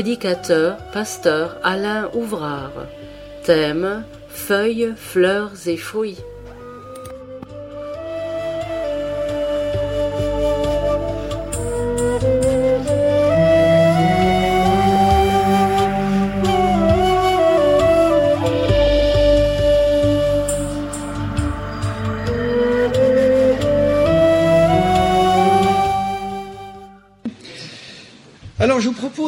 [0.00, 2.86] Prédicateur, pasteur Alain Ouvrard.
[3.44, 6.16] Thème Feuilles, fleurs et fruits.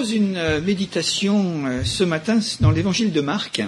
[0.04, 3.62] Une euh, méditation euh, ce matin dans l'évangile de Marc.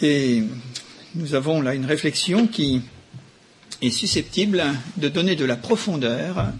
[0.00, 0.42] Et
[1.14, 2.82] nous avons là une réflexion qui
[3.80, 4.64] est susceptible
[4.96, 6.52] de donner de la profondeur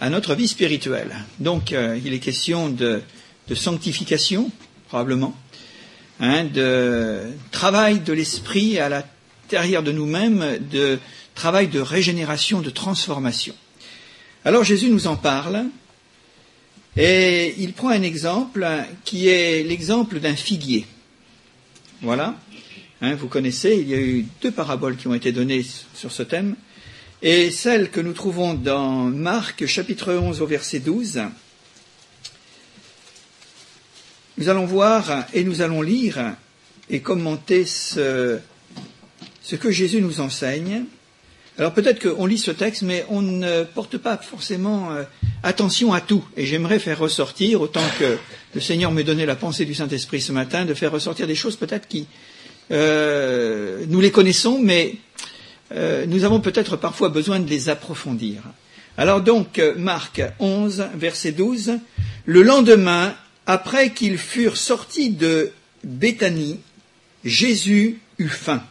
[0.00, 1.14] à notre vie spirituelle.
[1.38, 3.02] Donc euh, il est question de,
[3.48, 4.50] de sanctification,
[4.88, 5.36] probablement,
[6.20, 7.22] hein, de
[7.52, 10.98] travail de l'esprit à l'intérieur de nous-mêmes, de
[11.36, 13.54] travail de régénération, de transformation.
[14.44, 15.66] Alors Jésus nous en parle
[16.96, 18.66] et il prend un exemple
[19.04, 20.86] qui est l'exemple d'un figuier.
[22.02, 22.34] Voilà.
[23.02, 25.64] Hein, vous connaissez, il y a eu deux paraboles qui ont été données
[25.94, 26.56] sur ce thème.
[27.22, 31.20] Et celle que nous trouvons dans Marc chapitre 11 au verset 12,
[34.38, 36.34] nous allons voir et nous allons lire
[36.88, 38.40] et commenter ce
[39.58, 40.84] que Jésus nous enseigne.
[41.58, 45.04] Alors peut-être qu'on lit ce texte, mais on ne porte pas forcément euh,
[45.42, 46.22] attention à tout.
[46.36, 48.18] Et j'aimerais faire ressortir, autant que
[48.54, 51.56] le Seigneur me donnait la pensée du Saint-Esprit ce matin, de faire ressortir des choses
[51.56, 52.08] peut-être qui,
[52.72, 54.96] euh, nous les connaissons, mais
[55.72, 58.42] euh, nous avons peut-être parfois besoin de les approfondir.
[58.98, 61.78] Alors donc, Marc 11, verset 12,
[62.26, 63.14] le lendemain,
[63.46, 65.52] après qu'ils furent sortis de
[65.84, 66.60] Béthanie,
[67.24, 68.62] Jésus eut faim.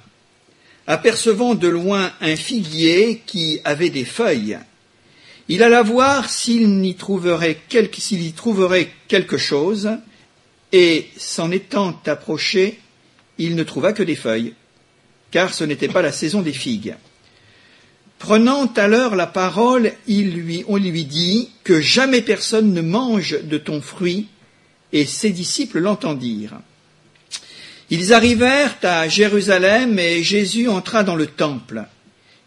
[0.87, 4.59] Apercevant de loin un figuier qui avait des feuilles,
[5.47, 9.89] il alla voir s'il y trouverait quelque, chose,
[10.71, 12.79] et s'en étant approché,
[13.37, 14.53] il ne trouva que des feuilles,
[15.31, 16.95] car ce n'était pas la saison des figues.
[18.19, 23.81] Prenant alors la parole, il on lui dit que jamais personne ne mange de ton
[23.81, 24.27] fruit,
[24.93, 26.59] et ses disciples l'entendirent.
[27.91, 31.85] Ils arrivèrent à Jérusalem et Jésus entra dans le temple.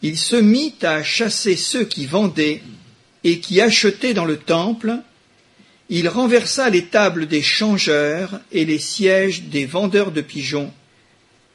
[0.03, 2.60] Il se mit à chasser ceux qui vendaient
[3.22, 4.97] et qui achetaient dans le temple.
[5.88, 10.72] Il renversa les tables des changeurs et les sièges des vendeurs de pigeons,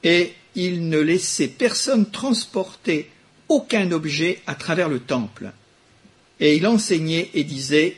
[0.03, 3.09] et il ne laissait personne transporter
[3.47, 5.51] aucun objet à travers le temple.
[6.39, 7.95] Et il enseignait et disait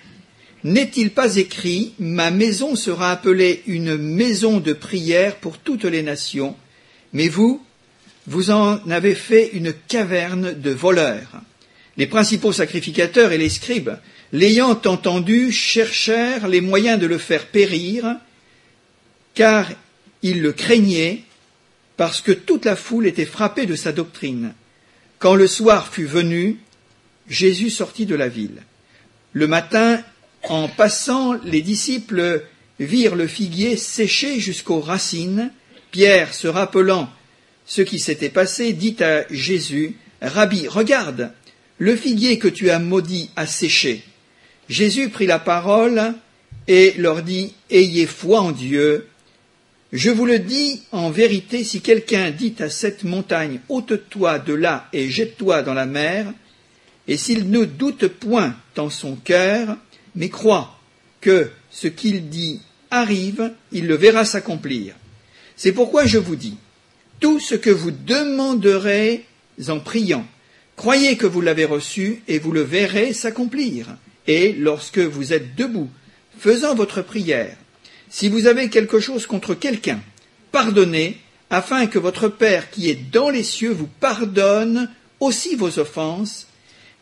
[0.65, 6.55] n'est-il pas écrit Ma maison sera appelée une maison de prière pour toutes les nations,
[7.13, 7.63] mais vous,
[8.25, 11.39] vous en avez fait une caverne de voleurs.
[11.97, 13.91] Les principaux sacrificateurs et les scribes,
[14.33, 18.15] l'ayant entendu, cherchèrent les moyens de le faire périr,
[19.35, 19.69] car
[20.23, 21.21] ils le craignaient,
[21.95, 24.55] parce que toute la foule était frappée de sa doctrine.
[25.19, 26.57] Quand le soir fut venu,
[27.29, 28.63] Jésus sortit de la ville.
[29.31, 30.01] Le matin,
[30.49, 32.43] en passant, les disciples
[32.79, 35.51] virent le figuier séché jusqu'aux racines.
[35.91, 37.09] Pierre, se rappelant
[37.65, 41.31] ce qui s'était passé, dit à Jésus, Rabbi, regarde,
[41.77, 44.03] le figuier que tu as maudit a séché.
[44.69, 46.13] Jésus prit la parole
[46.67, 49.07] et leur dit, Ayez foi en Dieu.
[49.91, 54.87] Je vous le dis en vérité, si quelqu'un dit à cette montagne, ôte-toi de là
[54.93, 56.33] et jette-toi dans la mer,
[57.07, 59.77] et s'il ne doute point dans son cœur,
[60.15, 60.79] mais croit
[61.21, 62.61] que ce qu'il dit
[62.91, 64.95] arrive, il le verra s'accomplir.
[65.55, 66.57] C'est pourquoi je vous dis,
[67.19, 69.25] tout ce que vous demanderez
[69.67, 70.25] en priant,
[70.75, 73.97] croyez que vous l'avez reçu et vous le verrez s'accomplir.
[74.27, 75.89] Et lorsque vous êtes debout,
[76.37, 77.55] faisant votre prière,
[78.09, 80.01] si vous avez quelque chose contre quelqu'un,
[80.51, 81.17] pardonnez,
[81.49, 86.47] afin que votre Père qui est dans les cieux vous pardonne aussi vos offenses,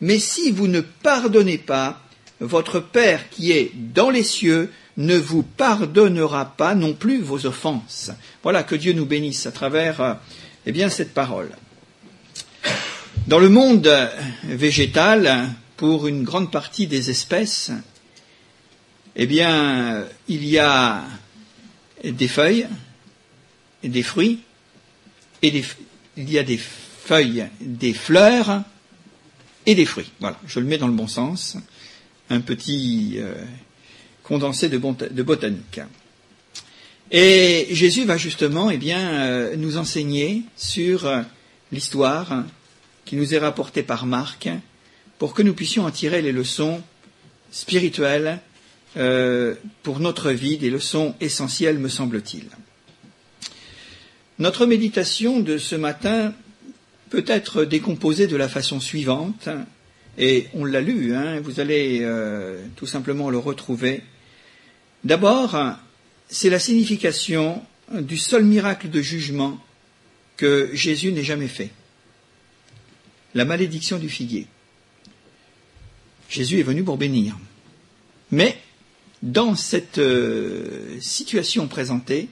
[0.00, 2.02] mais si vous ne pardonnez pas,
[2.40, 8.10] votre Père qui est dans les cieux ne vous pardonnera pas non plus vos offenses.
[8.42, 10.14] Voilà, que Dieu nous bénisse à travers euh,
[10.66, 11.50] eh cette parole.
[13.26, 13.90] Dans le monde
[14.44, 17.70] végétal, pour une grande partie des espèces,
[19.16, 21.02] eh bien, il y a
[22.02, 22.66] des feuilles,
[23.82, 24.40] des fruits,
[25.42, 25.62] et
[26.16, 28.62] il y a des feuilles, des fleurs
[29.66, 30.10] et des fruits.
[30.20, 31.56] Voilà, je le mets dans le bon sens
[32.30, 33.34] un petit euh,
[34.22, 35.80] condensé de, botanique.
[37.10, 41.22] Et Jésus va justement eh euh, nous enseigner sur euh,
[41.72, 42.44] l'histoire
[43.04, 44.48] qui nous est rapportée par Marc
[45.18, 46.82] pour que nous puissions en tirer les leçons
[47.50, 48.40] spirituelles
[49.82, 52.44] pour notre vie, des leçons essentielles, me semble-t-il.
[54.38, 56.32] Notre méditation de ce matin
[57.10, 59.48] peut être décomposée de la façon suivante,
[60.18, 64.02] et on l'a lu, hein, vous allez euh, tout simplement le retrouver.
[65.02, 65.56] D'abord,
[66.28, 67.62] c'est la signification
[67.92, 69.58] du seul miracle de jugement
[70.36, 71.70] que Jésus n'ait jamais fait.
[73.34, 74.46] La malédiction du figuier.
[76.28, 77.36] Jésus est venu pour bénir.
[78.30, 78.58] Mais
[79.22, 82.28] dans cette euh, situation présentée,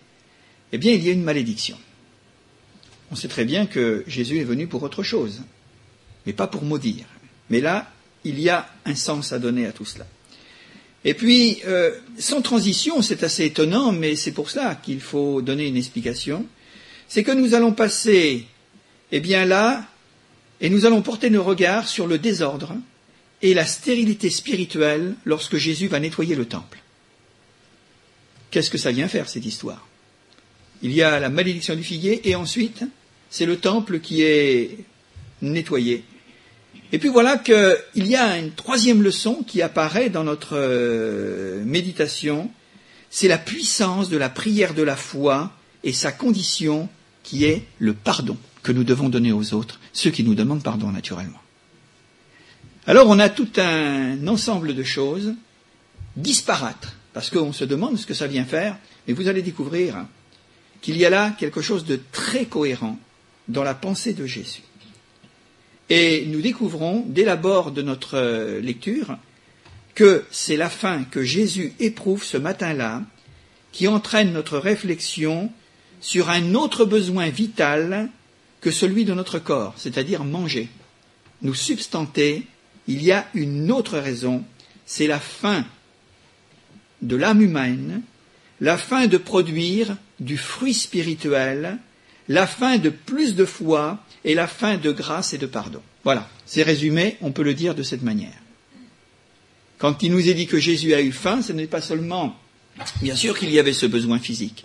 [0.73, 1.79] eh bien, il y a une malédiction.
[3.11, 5.43] On sait très bien que Jésus est venu pour autre chose,
[6.25, 7.07] mais pas pour maudire.
[7.53, 7.93] Mais là,
[8.25, 10.07] il y a un sens à donner à tout cela.
[11.05, 15.67] Et puis, euh, sans transition, c'est assez étonnant, mais c'est pour cela qu'il faut donner
[15.67, 16.47] une explication,
[17.09, 18.47] c'est que nous allons passer,
[19.11, 19.85] eh bien là,
[20.63, 22.75] et nous allons porter nos regards sur le désordre
[23.43, 26.79] et la stérilité spirituelle lorsque Jésus va nettoyer le temple.
[28.51, 29.87] Qu'est-ce que ça vient faire, cette histoire?
[30.81, 32.83] Il y a la malédiction du figuier, et ensuite,
[33.29, 34.79] c'est le temple qui est
[35.43, 36.05] nettoyé.
[36.93, 42.51] Et puis voilà qu'il y a une troisième leçon qui apparaît dans notre euh, méditation,
[43.11, 45.53] c'est la puissance de la prière de la foi
[45.85, 46.91] et sa condition
[47.23, 50.91] qui est le pardon que nous devons donner aux autres, ceux qui nous demandent pardon
[50.91, 51.41] naturellement.
[52.87, 55.35] Alors on a tout un ensemble de choses
[56.17, 60.05] disparates, parce qu'on se demande ce que ça vient faire, mais vous allez découvrir
[60.83, 62.99] qu'il y a là quelque chose de très cohérent
[63.49, 64.63] dans la pensée de Jésus.
[65.95, 69.19] Et nous découvrons, dès l'abord de notre euh, lecture,
[69.95, 73.03] que c'est la faim que Jésus éprouve ce matin-là
[73.73, 75.53] qui entraîne notre réflexion
[76.01, 78.09] sur un autre besoin vital
[78.63, 80.71] que celui de notre corps, c'est-à-dire manger.
[81.43, 82.47] Nous substanter,
[82.87, 84.45] il y a une autre raison,
[84.87, 85.67] c'est la faim
[87.03, 88.01] de l'âme humaine,
[88.63, 91.77] la faim de produire du fruit spirituel,
[92.29, 95.83] la fin de plus de foi et la fin de grâce et de pardon.
[96.05, 98.39] Voilà, c'est résumé, on peut le dire de cette manière.
[99.79, 102.37] Quand il nous est dit que Jésus a eu faim, ce n'est pas seulement,
[103.01, 104.65] bien sûr qu'il y avait ce besoin physique,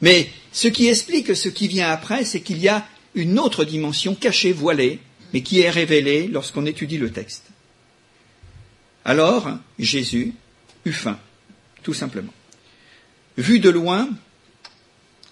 [0.00, 4.14] mais ce qui explique ce qui vient après, c'est qu'il y a une autre dimension
[4.14, 5.00] cachée, voilée,
[5.32, 7.44] mais qui est révélée lorsqu'on étudie le texte.
[9.04, 9.48] Alors,
[9.78, 10.34] Jésus
[10.84, 11.18] eut faim,
[11.82, 12.32] tout simplement.
[13.36, 14.08] Vu de loin,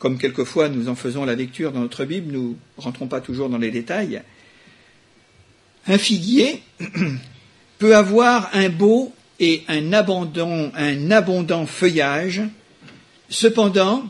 [0.04, 3.48] comme quelquefois nous en faisons la lecture dans notre Bible, nous ne rentrons pas toujours
[3.48, 4.20] dans les détails,
[5.86, 6.62] un figuier
[7.78, 12.42] peut avoir un beau et un abondant, feuillage,
[13.30, 14.04] cependant,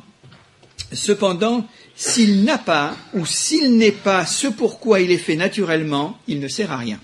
[0.93, 1.64] cependant,
[1.94, 6.49] s'il n'a pas ou s'il n'est pas ce pourquoi il est fait naturellement, il ne
[6.49, 6.99] sert à rien.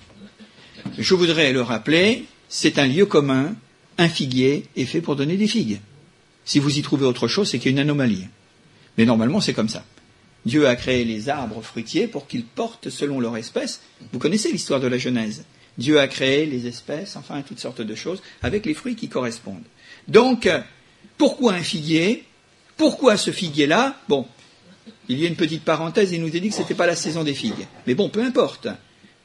[0.98, 3.54] Je voudrais le rappeler, c'est un lieu commun,
[3.98, 5.78] un figuier est fait pour donner des figues.
[6.44, 8.26] Si vous y trouvez autre chose, c'est qu'il y a une anomalie.
[9.00, 9.82] Mais normalement, c'est comme ça.
[10.44, 13.80] Dieu a créé les arbres fruitiers pour qu'ils portent selon leur espèce.
[14.12, 15.46] Vous connaissez l'histoire de la Genèse.
[15.78, 19.64] Dieu a créé les espèces, enfin toutes sortes de choses, avec les fruits qui correspondent.
[20.06, 20.50] Donc,
[21.16, 22.24] pourquoi un figuier?
[22.76, 23.98] Pourquoi ce figuier-là?
[24.06, 24.26] Bon,
[25.08, 26.94] il y a une petite parenthèse, il nous a dit que ce n'était pas la
[26.94, 27.66] saison des figues.
[27.86, 28.68] Mais bon, peu importe.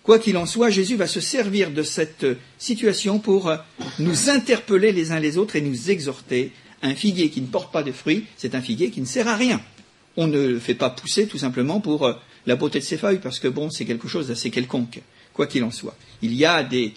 [0.03, 2.25] Quoi qu'il en soit, Jésus va se servir de cette
[2.57, 3.51] situation pour
[3.99, 6.53] nous interpeller les uns les autres et nous exhorter
[6.85, 9.35] un figuier qui ne porte pas de fruits, c'est un figuier qui ne sert à
[9.35, 9.61] rien.
[10.17, 12.13] On ne le fait pas pousser tout simplement pour euh,
[12.45, 15.01] la beauté de ses feuilles, parce que bon, c'est quelque chose d'assez quelconque,
[15.33, 15.95] quoi qu'il en soit.
[16.21, 16.93] Il y a des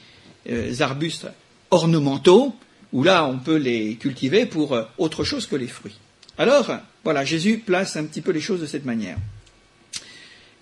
[0.50, 1.26] euh, arbustes
[1.70, 2.54] ornementaux,
[2.92, 5.96] où là, on peut les cultiver pour euh, autre chose que les fruits.
[6.38, 6.70] Alors,
[7.02, 9.18] voilà, Jésus place un petit peu les choses de cette manière.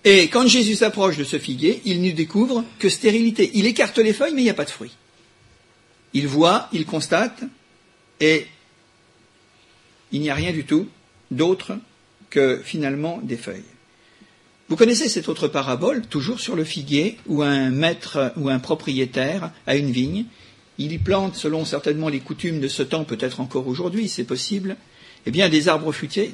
[0.03, 3.51] Et quand Jésus s'approche de ce figuier, il ne découvre que stérilité.
[3.53, 4.95] Il écarte les feuilles, mais il n'y a pas de fruits.
[6.13, 7.43] Il voit, il constate,
[8.19, 8.47] et
[10.11, 10.87] il n'y a rien du tout
[11.31, 11.77] d'autre
[12.29, 13.63] que finalement des feuilles.
[14.69, 19.51] Vous connaissez cette autre parabole, toujours sur le figuier, où un maître ou un propriétaire
[19.65, 20.25] a une vigne,
[20.77, 24.75] il y plante, selon certainement les coutumes de ce temps, peut-être encore aujourd'hui, c'est possible,
[25.25, 26.31] eh bien des arbres fruitiers,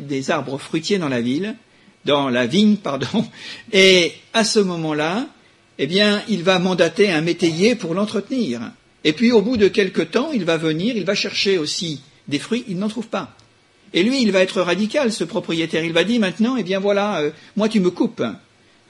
[0.97, 1.55] dans la ville,
[2.05, 3.25] dans la vigne, pardon,
[3.71, 5.27] et à ce moment-là,
[5.79, 8.71] eh bien, il va mandater un métayer pour l'entretenir.
[9.03, 12.39] Et puis, au bout de quelque temps, il va venir, il va chercher aussi des
[12.39, 13.35] fruits, il n'en trouve pas.
[13.93, 15.83] Et lui, il va être radical, ce propriétaire.
[15.83, 18.23] Il va dire maintenant, eh bien voilà, euh, moi tu me coupes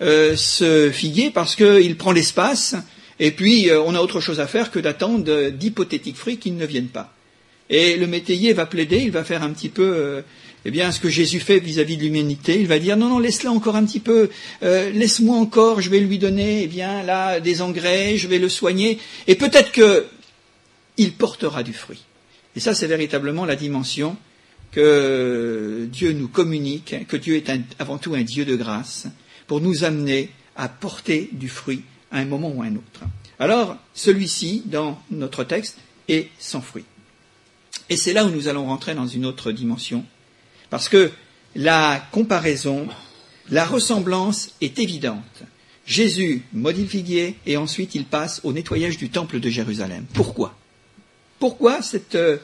[0.01, 2.75] euh, ce figuier parce qu'il prend l'espace,
[3.19, 6.65] et puis euh, on a autre chose à faire que d'attendre d'hypothétiques fruits qui ne
[6.65, 7.13] viennent pas.
[7.69, 10.21] Et le métayer va plaider, il va faire un petit peu
[10.65, 13.51] eh bien, ce que Jésus fait vis-à-vis de l'humanité, il va dire non, non, laisse-la
[13.51, 14.29] encore un petit peu,
[14.61, 18.99] laisse-moi encore, je vais lui donner, eh bien, là, des engrais, je vais le soigner,
[19.27, 20.05] et peut-être que
[20.97, 22.03] il portera du fruit.
[22.55, 24.17] Et ça, c'est véritablement la dimension
[24.73, 29.07] que Dieu nous communique, que Dieu est avant tout un Dieu de grâce,
[29.47, 33.01] pour nous amener à porter du fruit à un moment ou à un autre.
[33.39, 35.77] Alors, celui-ci, dans notre texte,
[36.07, 36.85] est sans fruit.
[37.89, 40.05] Et c'est là où nous allons rentrer dans une autre dimension,
[40.69, 41.11] parce que
[41.55, 42.87] la comparaison,
[43.49, 45.43] la ressemblance est évidente.
[45.85, 50.05] Jésus modifie le figuier et ensuite il passe au nettoyage du temple de Jérusalem.
[50.13, 50.55] Pourquoi?
[51.39, 52.37] Pourquoi cette euh,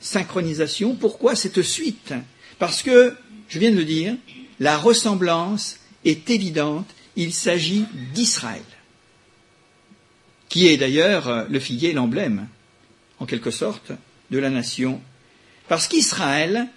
[0.00, 0.94] synchronisation.
[0.94, 2.14] Pourquoi cette suite?
[2.58, 3.14] Parce que,
[3.48, 4.16] je viens de le dire,
[4.60, 7.84] la ressemblance est évidente, il s'agit
[8.14, 8.62] d'Israël,
[10.48, 12.48] qui est d'ailleurs euh, le figuier, l'emblème,
[13.18, 13.92] en quelque sorte,
[14.30, 15.00] de la nation,
[15.68, 16.68] parce qu'Israël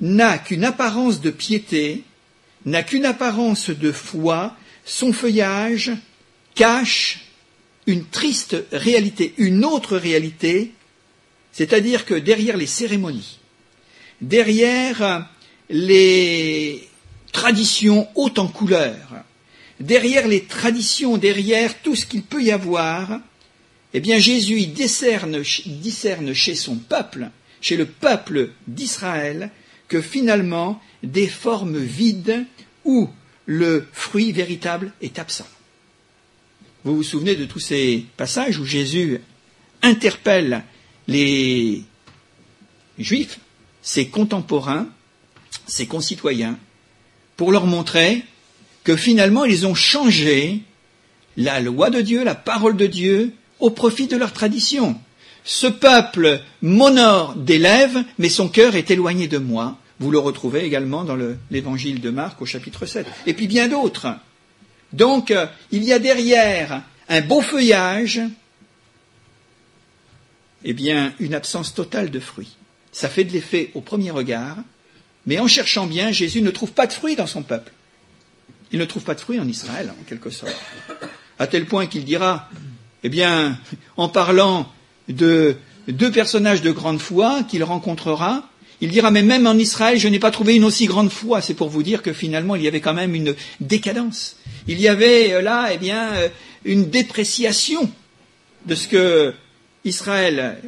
[0.00, 2.04] n'a qu'une apparence de piété,
[2.64, 5.92] n'a qu'une apparence de foi, son feuillage
[6.54, 7.26] cache
[7.86, 10.72] une triste réalité, une autre réalité,
[11.56, 13.38] c'est-à-dire que derrière les cérémonies,
[14.20, 15.26] derrière
[15.70, 16.86] les
[17.32, 19.24] traditions hautes en couleurs,
[19.80, 23.20] derrière les traditions, derrière tout ce qu'il peut y avoir,
[23.94, 27.30] eh Jésus discerne chez son peuple,
[27.62, 29.50] chez le peuple d'Israël,
[29.88, 32.44] que finalement des formes vides
[32.84, 33.08] où
[33.46, 35.48] le fruit véritable est absent.
[36.84, 39.20] Vous vous souvenez de tous ces passages où Jésus
[39.80, 40.62] interpelle
[41.08, 41.82] les
[42.98, 43.38] juifs,
[43.82, 44.88] ses contemporains,
[45.66, 46.58] ses concitoyens,
[47.36, 48.24] pour leur montrer
[48.84, 50.62] que finalement ils ont changé
[51.36, 54.98] la loi de Dieu, la parole de Dieu, au profit de leur tradition.
[55.44, 59.78] Ce peuple m'honore des lèvres, mais son cœur est éloigné de moi.
[60.00, 61.16] Vous le retrouvez également dans
[61.50, 63.06] l'évangile de Marc au chapitre 7.
[63.26, 64.08] Et puis bien d'autres.
[64.92, 68.20] Donc, euh, il y a derrière un beau feuillage,
[70.64, 72.56] eh bien, une absence totale de fruits.
[72.92, 74.56] Ça fait de l'effet au premier regard,
[75.26, 77.72] mais en cherchant bien, Jésus ne trouve pas de fruits dans son peuple.
[78.72, 80.56] Il ne trouve pas de fruits en Israël, en quelque sorte.
[81.38, 82.48] À tel point qu'il dira,
[83.02, 83.58] eh bien,
[83.96, 84.72] en parlant
[85.08, 85.56] de
[85.88, 88.48] deux personnages de grande foi qu'il rencontrera,
[88.80, 91.40] il dira, mais même en Israël, je n'ai pas trouvé une aussi grande foi.
[91.40, 94.36] C'est pour vous dire que finalement, il y avait quand même une décadence.
[94.68, 96.28] Il y avait euh, là, eh bien, euh,
[96.64, 97.90] une dépréciation
[98.66, 99.34] de ce que
[99.86, 100.58] Israël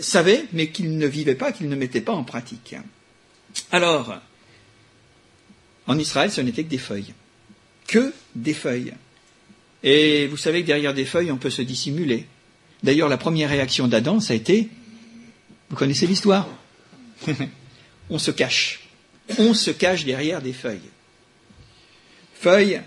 [0.00, 2.74] savait, mais qu'il ne vivait pas, qu'il ne mettait pas en pratique.
[3.70, 4.14] Alors,
[5.86, 7.14] en Israël, ce n'était que des feuilles.
[7.86, 8.94] Que des feuilles.
[9.82, 12.26] Et vous savez que derrière des feuilles, on peut se dissimuler.
[12.82, 14.68] D'ailleurs, la première réaction d'Adam, ça a été,
[15.70, 16.48] vous connaissez l'histoire?
[18.10, 18.88] On se cache.
[19.38, 20.90] On se cache derrière des feuilles.
[22.34, 22.82] Feuilles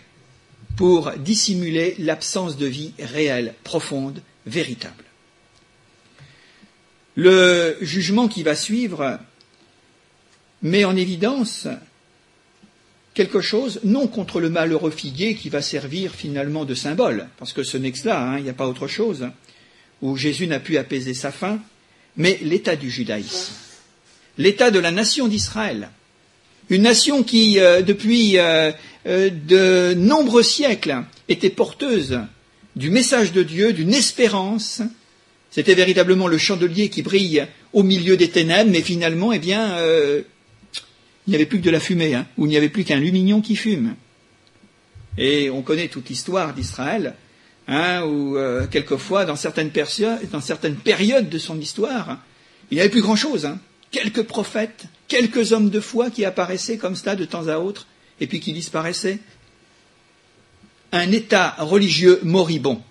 [0.75, 5.03] pour dissimuler l'absence de vie réelle, profonde, véritable.
[7.18, 9.18] Le jugement qui va suivre
[10.62, 11.68] met en évidence
[13.16, 17.64] quelque chose, non contre le malheureux figuier qui va servir finalement de symbole, parce que
[17.64, 19.30] ce n'est que cela, hein, il n'y a pas autre chose,
[20.04, 21.60] où Jésus n'a pu apaiser sa faim,
[22.18, 23.54] mais l'état du judaïsme,
[24.38, 25.90] l'état de la nation d'Israël,
[26.70, 28.72] une nation qui, euh, depuis euh,
[29.08, 32.20] euh, de nombreux siècles, était porteuse
[32.76, 34.84] du message de Dieu, d'une espérance.
[35.50, 39.77] C'était véritablement le chandelier qui brille au milieu des ténèbres, mais finalement, eh bien,
[41.27, 43.00] il n'y avait plus que de la fumée, hein, ou il n'y avait plus qu'un
[43.00, 43.96] lumignon qui fume.
[45.18, 47.16] Et on connaît toute l'histoire d'Israël,
[47.68, 49.72] hein, où euh, quelquefois, dans certaines,
[50.32, 52.20] dans certaines, périodes de son histoire,
[52.72, 53.46] il n'y avait plus grand-chose.
[53.46, 53.60] Hein.
[53.92, 57.88] Quelques prophètes, quelques hommes de foi qui apparaissaient comme cela de temps à autre,
[58.22, 59.20] et puis qui disparaissaient.
[60.94, 62.82] Un État religieux moribond,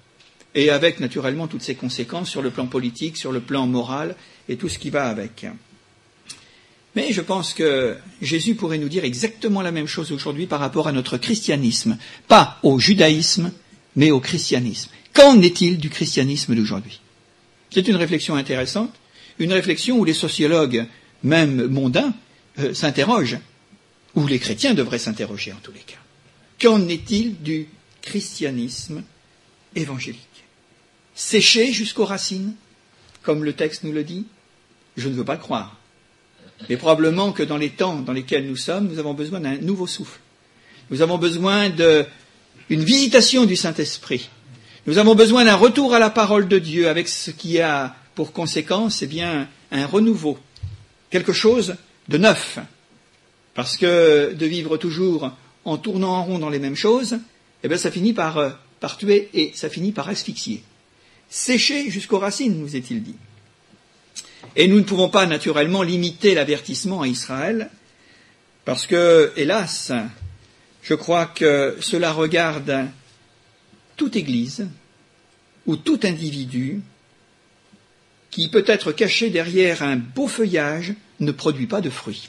[0.57, 4.17] et avec naturellement toutes ses conséquences sur le plan politique, sur le plan moral,
[4.49, 5.47] et tout ce qui va avec.
[6.97, 10.89] Mais je pense que Jésus pourrait nous dire exactement la même chose aujourd'hui par rapport
[10.89, 11.99] à notre christianisme.
[12.27, 13.53] Pas au judaïsme,
[13.97, 14.91] mais au christianisme.
[15.13, 17.01] Qu'en est-il du christianisme d'aujourd'hui?
[17.71, 18.95] C'est une réflexion intéressante,
[19.39, 20.87] une réflexion où les sociologues,
[21.23, 22.15] même mondains,
[22.61, 23.39] euh, s'interrogent,
[24.15, 25.99] où les chrétiens devraient s'interroger en tous les cas.
[26.59, 27.67] Qu'en est-il du
[28.01, 29.03] christianisme
[29.75, 30.36] évangélique?
[31.17, 32.53] Séché jusqu'aux racines,
[33.23, 34.27] comme le texte nous le dit
[34.99, 35.79] Je ne veux pas le croire.
[36.69, 39.87] Mais probablement que dans les temps dans lesquels nous sommes, nous avons besoin d'un nouveau
[39.87, 40.21] souffle.
[40.91, 44.29] Nous avons besoin d'une visitation du Saint-Esprit.
[44.87, 48.33] Nous avons besoin d'un retour à la parole de Dieu avec ce qui a pour
[48.33, 50.39] conséquence, eh bien, un renouveau.
[51.09, 51.77] Quelque chose
[52.09, 52.59] de neuf.
[53.55, 55.31] Parce que de vivre toujours
[55.65, 57.19] en tournant en rond dans les mêmes choses,
[57.65, 60.63] eh bien ça finit par, euh, par tuer et ça finit par asphyxier.
[61.29, 63.17] Sécher jusqu'aux racines, nous est-il dit.
[64.55, 67.71] Et nous ne pouvons pas naturellement limiter l'avertissement à Israël,
[68.65, 69.93] parce que, hélas,
[70.83, 72.89] je crois que cela regarde
[73.97, 74.67] toute Église
[75.67, 76.81] ou tout individu
[78.31, 82.29] qui peut être caché derrière un beau feuillage ne produit pas de fruits.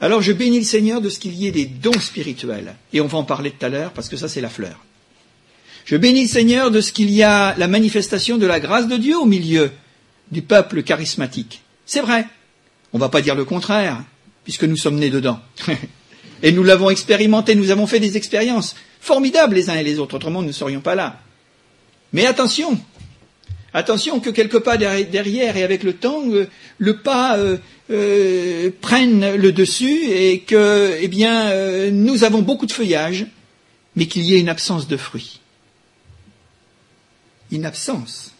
[0.00, 3.06] Alors je bénis le Seigneur de ce qu'il y ait des dons spirituels, et on
[3.06, 4.84] va en parler tout à l'heure parce que ça c'est la fleur.
[5.84, 8.96] Je bénis le Seigneur de ce qu'il y a la manifestation de la grâce de
[8.96, 9.70] Dieu au milieu
[10.30, 11.62] du peuple charismatique.
[11.86, 12.26] C'est vrai.
[12.92, 14.02] On ne va pas dire le contraire,
[14.44, 15.40] puisque nous sommes nés dedans.
[16.42, 20.16] et nous l'avons expérimenté, nous avons fait des expériences formidables les uns et les autres,
[20.16, 21.20] autrement nous ne serions pas là.
[22.12, 22.78] Mais attention,
[23.72, 27.56] attention que quelque part derrière et avec le temps, euh, le pas euh,
[27.90, 33.26] euh, prenne le dessus et que, eh bien, nous avons beaucoup de feuillage,
[33.96, 35.39] mais qu'il y ait une absence de fruits.
[37.50, 38.32] Une absence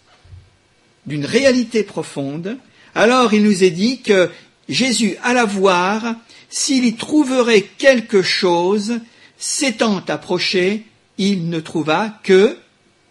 [1.06, 2.58] d'une réalité profonde,
[2.94, 4.30] alors il nous est dit que
[4.68, 6.14] Jésus alla voir
[6.48, 9.00] s'il y trouverait quelque chose,
[9.38, 10.84] s'étant approché,
[11.16, 12.56] il ne trouva que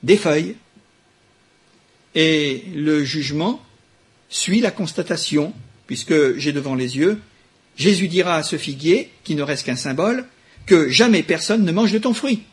[0.04, 0.56] des feuilles.
[2.16, 3.62] Et le jugement
[4.30, 5.54] suit la constatation,
[5.88, 7.20] puisque j'ai devant les yeux,
[7.78, 10.26] Jésus dira à ce figuier, qui ne reste qu'un symbole,
[10.66, 12.44] que jamais personne ne mange de ton fruit.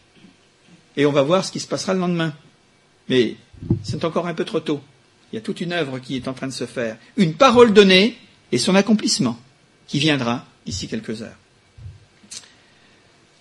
[0.97, 2.35] Et on va voir ce qui se passera le lendemain.
[3.09, 3.37] Mais
[3.83, 4.81] c'est encore un peu trop tôt.
[5.33, 6.97] Il y a toute une œuvre qui est en train de se faire.
[7.17, 8.17] Une parole donnée
[8.53, 9.39] et son accomplissement
[9.87, 11.37] qui viendra d'ici quelques heures.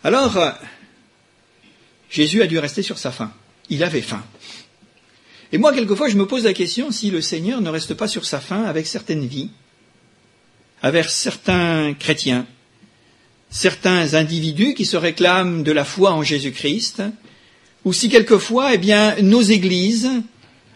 [0.04, 0.38] Alors,
[2.10, 3.32] Jésus a dû rester sur sa faim.
[3.70, 4.24] Il avait faim.
[5.52, 8.26] Et moi, quelquefois, je me pose la question si le Seigneur ne reste pas sur
[8.26, 9.50] sa faim avec certaines vies,
[10.82, 12.46] avec certains chrétiens,
[13.50, 17.04] certains individus qui se réclament de la foi en Jésus-Christ,
[17.86, 20.10] ou si quelquefois, eh bien, nos églises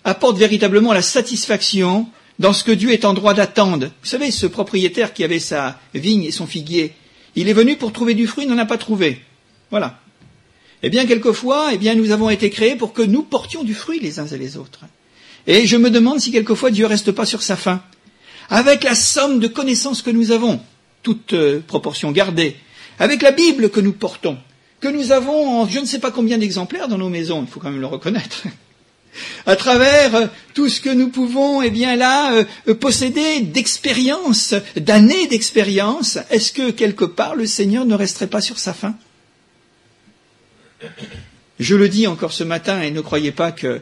[0.04, 3.88] apportent véritablement la satisfaction dans ce que Dieu est en droit d'attendre.
[3.88, 6.94] Vous savez, ce propriétaire qui avait sa vigne et son figuier,
[7.36, 9.22] il est venu pour trouver du fruit, il n'en a pas trouvé.
[9.72, 10.00] Voilà.
[10.84, 14.00] Eh bien, quelquefois, eh bien, nous avons été créés pour que nous portions du fruit
[14.00, 14.82] les uns et les autres.
[15.48, 17.82] Et je me demande si quelquefois Dieu reste pas sur sa faim.
[18.50, 20.62] Avec la somme de connaissances que nous avons,
[21.04, 22.56] toute euh, proportion gardée,
[22.98, 24.38] avec la Bible que nous portons,
[24.80, 27.72] que nous avons je ne sais pas combien d'exemplaires dans nos maisons, il faut quand
[27.72, 28.44] même le reconnaître,
[29.46, 35.28] à travers euh, tout ce que nous pouvons, eh bien là, euh, posséder d'expérience, d'années
[35.28, 38.96] d'expérience, est-ce que quelque part le Seigneur ne resterait pas sur sa faim?
[41.60, 43.82] Je le dis encore ce matin et ne croyez pas que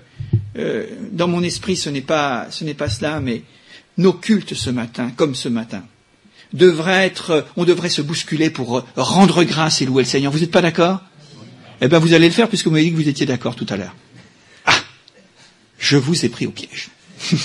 [0.58, 3.44] euh, dans mon esprit ce n'est pas ce n'est pas cela, mais
[3.98, 5.84] nos cultes ce matin, comme ce matin,
[6.54, 10.32] devraient être, on devrait se bousculer pour rendre grâce et louer le Seigneur.
[10.32, 11.02] Vous n'êtes pas d'accord?
[11.82, 13.68] Eh bien, vous allez le faire puisque vous m'avez dit que vous étiez d'accord tout
[13.70, 13.94] à l'heure
[15.80, 16.90] je vous ai pris au piège.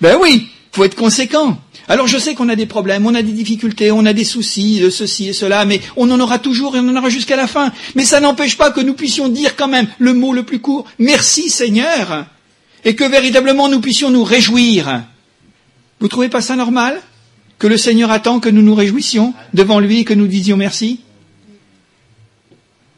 [0.00, 1.58] ben oui, faut être conséquent.
[1.88, 4.80] Alors je sais qu'on a des problèmes, on a des difficultés, on a des soucis
[4.80, 7.46] de ceci et cela, mais on en aura toujours et on en aura jusqu'à la
[7.46, 7.72] fin.
[7.94, 10.86] Mais ça n'empêche pas que nous puissions dire quand même le mot le plus court,
[10.98, 12.26] merci Seigneur,
[12.84, 15.02] et que véritablement nous puissions nous réjouir.
[15.98, 17.00] Vous trouvez pas ça normal?
[17.60, 21.02] Que le Seigneur attend que nous nous réjouissions devant lui que nous disions merci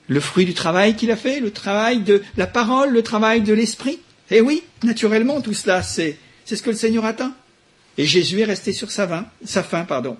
[0.08, 3.52] le fruit du travail qu'il a fait, le travail de la parole, le travail de
[3.52, 3.98] l'esprit.
[4.30, 7.32] Eh oui, naturellement, tout cela, c'est, ce que le Seigneur attend.
[7.98, 9.84] Et Jésus est resté sur sa, sa fin.
[9.84, 10.16] Pardon.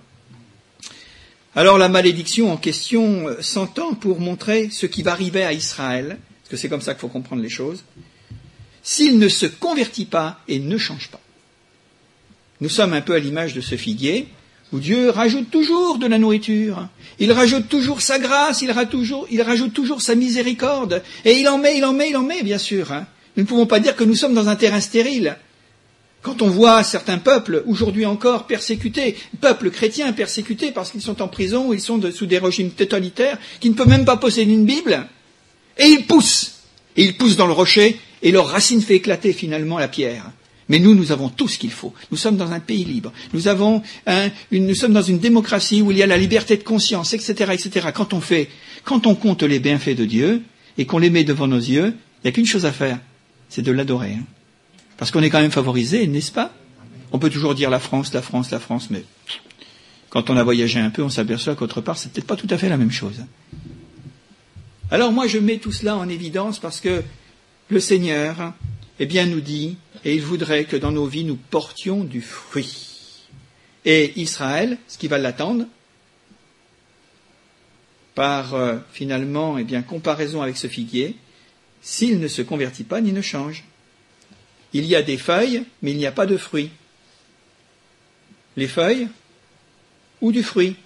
[1.55, 6.19] Alors la malédiction en question euh, s'entend pour montrer ce qui va arriver à Israël,
[6.43, 7.85] parce que c'est comme ça qu'il faut comprendre les choses,
[8.83, 11.21] s'il ne se convertit pas et ne change pas.
[12.63, 14.29] Nous sommes un peu à l'image de ce figuier,
[14.73, 16.87] où Dieu rajoute toujours de la nourriture,
[17.19, 21.85] il rajoute toujours sa grâce, il rajoute toujours, sa miséricorde, et il en met, il
[21.85, 22.93] en met, il en met, bien sûr.
[22.93, 23.07] Hein.
[23.37, 25.37] Nous ne pouvons pas dire que nous sommes dans un terrain stérile.
[26.23, 31.27] Quand on voit certains peuples, aujourd'hui encore persécutés, peuples chrétiens persécutés parce qu'ils sont en
[31.27, 34.67] prison ou ils sont sous des régimes totalitaires, qui ne peuvent même pas posséder une
[34.67, 35.05] Bible,
[35.79, 36.61] et ils poussent,
[36.97, 40.31] et ils poussent dans le rocher, et leur racine fait éclater finalement la pierre.
[40.69, 41.93] Mais nous, nous avons tout ce qu'il faut.
[42.11, 43.13] Nous sommes dans un pays libre.
[43.33, 47.89] Nous, sommes dans une démocratie où il y a la liberté de conscience, etc., etc.
[47.95, 48.49] Quand on fait,
[48.85, 50.43] quand on compte les bienfaits de Dieu
[50.79, 52.99] et qu'on les met devant nos yeux, il n'y a qu'une chose à faire,
[53.49, 54.13] c'est de l'adorer.
[54.13, 54.25] Hein.
[54.97, 56.55] Parce qu'on est quand même favorisé, n'est-ce pas?
[57.11, 59.05] On peut toujours dire la France, la France, la France, mais
[60.09, 62.57] quand on a voyagé un peu, on s'aperçoit qu'autre part, c'est peut-être pas tout à
[62.57, 63.25] fait la même chose.
[64.91, 67.03] Alors moi, je mets tout cela en évidence parce que
[67.69, 68.53] le Seigneur,
[69.01, 73.27] eh bien, nous dit et il voudrait que dans nos vies nous portions du fruit.
[73.85, 75.67] Et Israël, ce qui va l'attendre,
[78.15, 81.17] par euh, finalement eh comparaison avec ce figuier,
[81.81, 83.65] s'il ne se convertit pas ni ne change.
[84.73, 86.71] Il y a des feuilles, mais il n'y a pas de fruits.
[88.57, 89.09] Les feuilles
[90.21, 90.77] ou du fruit.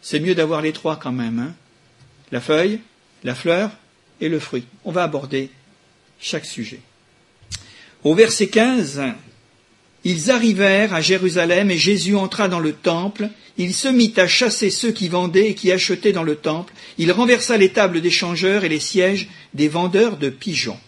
[0.00, 1.38] C'est mieux d'avoir les trois quand même.
[1.38, 1.54] Hein.
[2.30, 2.80] la feuille,
[3.22, 3.70] la fleur
[4.20, 4.64] et le fruit.
[4.84, 5.50] On va aborder
[6.18, 6.80] chaque sujet.
[8.04, 9.02] Au verset 15,
[10.04, 13.30] ils arrivèrent à Jérusalem et Jésus entra dans le temple.
[13.56, 16.74] Il se mit à chasser ceux qui vendaient et qui achetaient dans le temple.
[16.98, 20.78] Il renversa les tables des changeurs et les sièges des vendeurs de pigeons.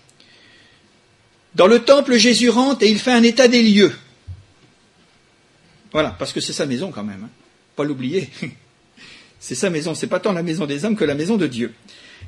[1.54, 3.94] Dans le temple, Jésus rentre et il fait un état des lieux.
[5.92, 7.22] Voilà, parce que c'est sa maison quand même.
[7.24, 7.30] Hein.
[7.74, 8.28] Pas l'oublier.
[9.38, 9.94] C'est sa maison.
[9.94, 11.72] C'est pas tant la maison des hommes que la maison de Dieu.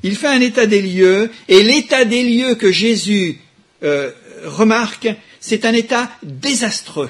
[0.03, 3.39] Il fait un état des lieux et l'état des lieux que Jésus
[3.83, 4.11] euh,
[4.45, 7.09] remarque, c'est un état désastreux.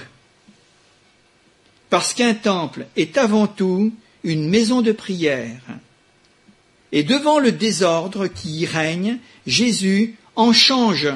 [1.90, 5.62] Parce qu'un temple est avant tout une maison de prière.
[6.92, 11.10] Et devant le désordre qui y règne, Jésus en change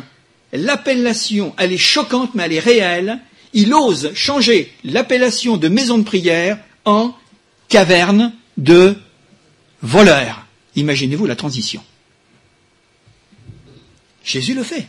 [0.52, 3.19] l'appellation, elle est choquante mais elle est réelle,
[3.54, 7.15] il ose changer l'appellation de maison de prière en
[7.69, 8.95] caverne de
[9.82, 10.45] voleurs.
[10.76, 11.84] Imaginez-vous la transition.
[14.23, 14.88] Jésus le fait.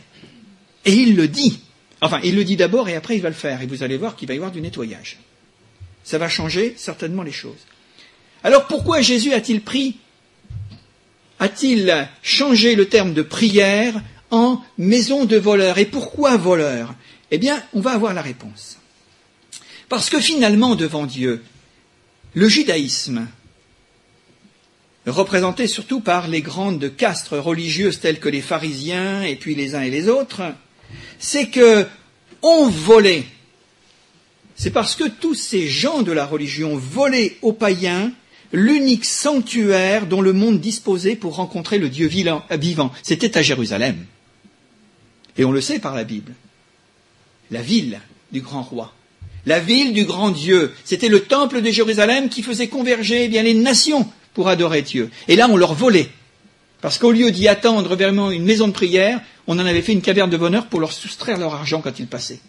[0.85, 1.59] Et il le dit.
[2.01, 3.61] Enfin, il le dit d'abord et après il va le faire.
[3.61, 5.17] Et vous allez voir qu'il va y avoir du nettoyage.
[6.03, 7.65] Ça va changer certainement les choses.
[8.43, 9.97] Alors pourquoi Jésus a-t-il pris,
[11.39, 16.93] a-t-il changé le terme de prière en maison de voleur Et pourquoi voleur
[17.31, 18.77] Eh bien, on va avoir la réponse.
[19.89, 21.43] Parce que finalement, devant Dieu,
[22.35, 23.27] le judaïsme,
[25.07, 29.81] représenté surtout par les grandes castes religieuses telles que les pharisiens et puis les uns
[29.81, 30.43] et les autres,
[31.19, 31.85] c'est que
[32.41, 33.25] on volait.
[34.55, 38.11] C'est parce que tous ces gens de la religion volaient aux païens
[38.53, 42.91] l'unique sanctuaire dont le monde disposait pour rencontrer le Dieu vivant.
[43.03, 44.05] C'était à Jérusalem.
[45.37, 46.33] Et on le sait par la Bible.
[47.51, 47.99] La ville
[48.31, 48.93] du grand roi.
[49.45, 50.73] La ville du grand Dieu.
[50.83, 55.11] C'était le temple de Jérusalem qui faisait converger eh les nations pour adorer Dieu.
[55.27, 56.09] Et là, on leur volait.
[56.81, 60.01] Parce qu'au lieu d'y attendre vraiment une maison de prière, on en avait fait une
[60.01, 62.39] caverne de bonheur pour leur soustraire leur argent quand ils passaient.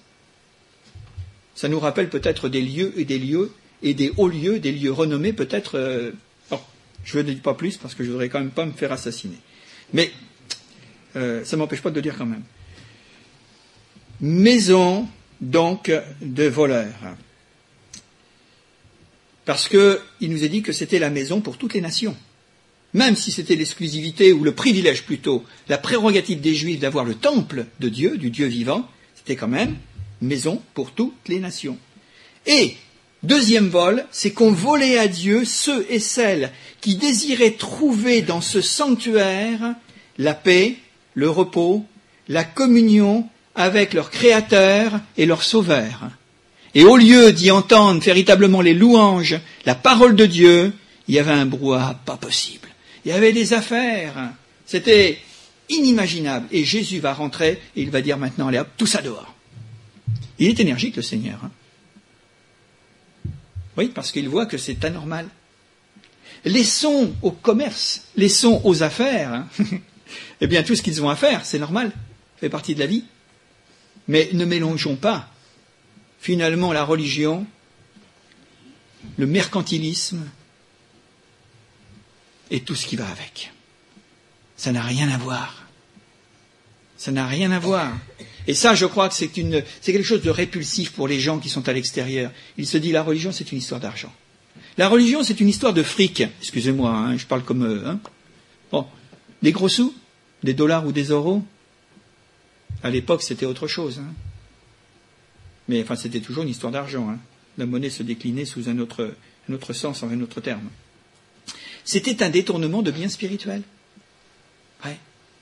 [1.55, 4.93] Ça nous rappelle peut-être des lieux et des lieux et des hauts lieux, des lieux
[4.93, 5.79] renommés peut-être.
[5.79, 6.13] Euh,
[7.05, 8.93] je ne dis pas plus parce que je ne voudrais quand même pas me faire
[8.93, 9.39] assassiner.
[9.93, 10.11] Mais
[11.15, 12.43] euh, ça ne m'empêche pas de le dire quand même.
[14.21, 15.09] Maison
[15.41, 17.17] donc de voleurs.
[19.45, 22.17] Parce qu'il nous est dit que c'était la maison pour toutes les nations
[22.97, 27.67] même si c'était l'exclusivité ou le privilège plutôt, la prérogative des Juifs d'avoir le temple
[27.79, 29.77] de Dieu, du Dieu vivant, c'était quand même
[30.23, 31.77] maison pour toutes les nations.
[32.47, 32.75] Et,
[33.23, 38.63] deuxième vol, c'est qu'on volait à Dieu ceux et celles qui désiraient trouver dans ce
[38.63, 39.75] sanctuaire
[40.17, 40.77] la paix,
[41.13, 41.85] le repos,
[42.29, 46.09] la communion avec leur Créateur et leur Sauveur.
[46.75, 50.73] Et au lieu d'y entendre véritablement les louanges, la parole de Dieu,
[51.09, 52.69] il y avait un brouhaha pas possible.
[53.07, 54.33] Il y avait des affaires.
[54.67, 55.21] C'était
[55.69, 56.49] inimaginable.
[56.51, 59.33] Et Jésus va rentrer et il va dire maintenant, allez hop, tout ça dehors.
[60.41, 61.39] Il est énergique, le Seigneur.
[61.45, 61.51] Hein.
[63.77, 65.29] oui, parce qu'il voit que c'est anormal.
[66.45, 69.33] Laissons au commerce, laissons aux affaires.
[69.33, 69.49] Hein.
[70.41, 71.93] eh bien, tout ce qu'ils ont à faire, c'est normal,
[72.39, 73.05] fait partie de la vie.
[74.09, 75.29] Mais ne mélangeons pas,
[76.19, 77.47] finalement, la religion,
[79.17, 80.27] le mercantilisme,
[82.51, 83.53] et tout ce qui va avec.
[84.57, 85.67] Ça n'a rien à voir.
[86.97, 87.93] Ça n'a rien à voir.
[88.47, 91.69] Et ça, je crois que c'est quelque chose de répulsif pour les gens qui sont
[91.69, 92.31] à l'extérieur.
[92.57, 94.13] Il se dit la religion, c'est une histoire d'argent.
[94.79, 96.23] La religion, c'est une histoire de fric.
[96.41, 97.83] Excusez-moi, hein, je parle comme eux.
[97.87, 97.99] Hein.
[98.71, 98.87] Bon,
[99.43, 99.95] des gros sous,
[100.43, 101.43] des dollars ou des euros?
[102.83, 104.01] À l'époque, c'était autre chose.
[104.01, 104.13] Hein.
[105.69, 107.17] Mais enfin, c'était toujours une histoire d'argent.
[107.59, 109.15] La monnaie se déclinait sous un autre,
[109.49, 110.69] un autre sens, en un autre terme.
[111.87, 113.63] C'était un détournement de bien spirituel.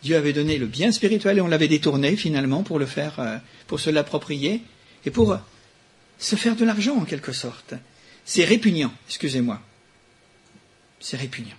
[0.05, 3.39] Dieu avait donné le bien spirituel et on l'avait détourné finalement pour le faire, euh,
[3.67, 4.61] pour se l'approprier
[5.07, 5.39] et pour euh,
[6.19, 7.73] se faire de l'argent en quelque sorte.
[8.27, 9.63] C'est répugnant, excusez-moi.
[11.01, 11.57] C'est répugnant.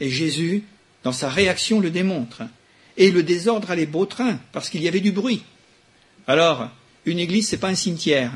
[0.00, 0.64] Et Jésus,
[1.04, 2.42] dans sa réaction, le démontre.
[2.96, 5.42] Et le désordre allait beau train, parce qu'il y avait du bruit.
[6.26, 6.70] Alors,
[7.04, 8.32] une église, c'est pas un cimetière.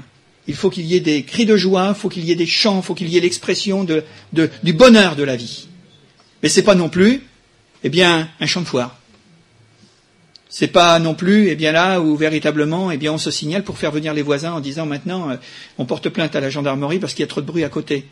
[0.49, 2.47] Il faut qu'il y ait des cris de joie, il faut qu'il y ait des
[2.47, 5.69] chants, il faut qu'il y ait l'expression du bonheur de la vie.
[6.43, 7.23] Mais ce n'est pas non plus,
[7.85, 8.99] eh bien, un champ de foire.
[10.49, 13.79] C'est pas non plus, eh bien là où véritablement, eh bien, on se signale pour
[13.79, 15.37] faire venir les voisins en disant maintenant, euh,
[15.79, 18.07] on porte plainte à la gendarmerie parce qu'il y a trop de bruit à côté.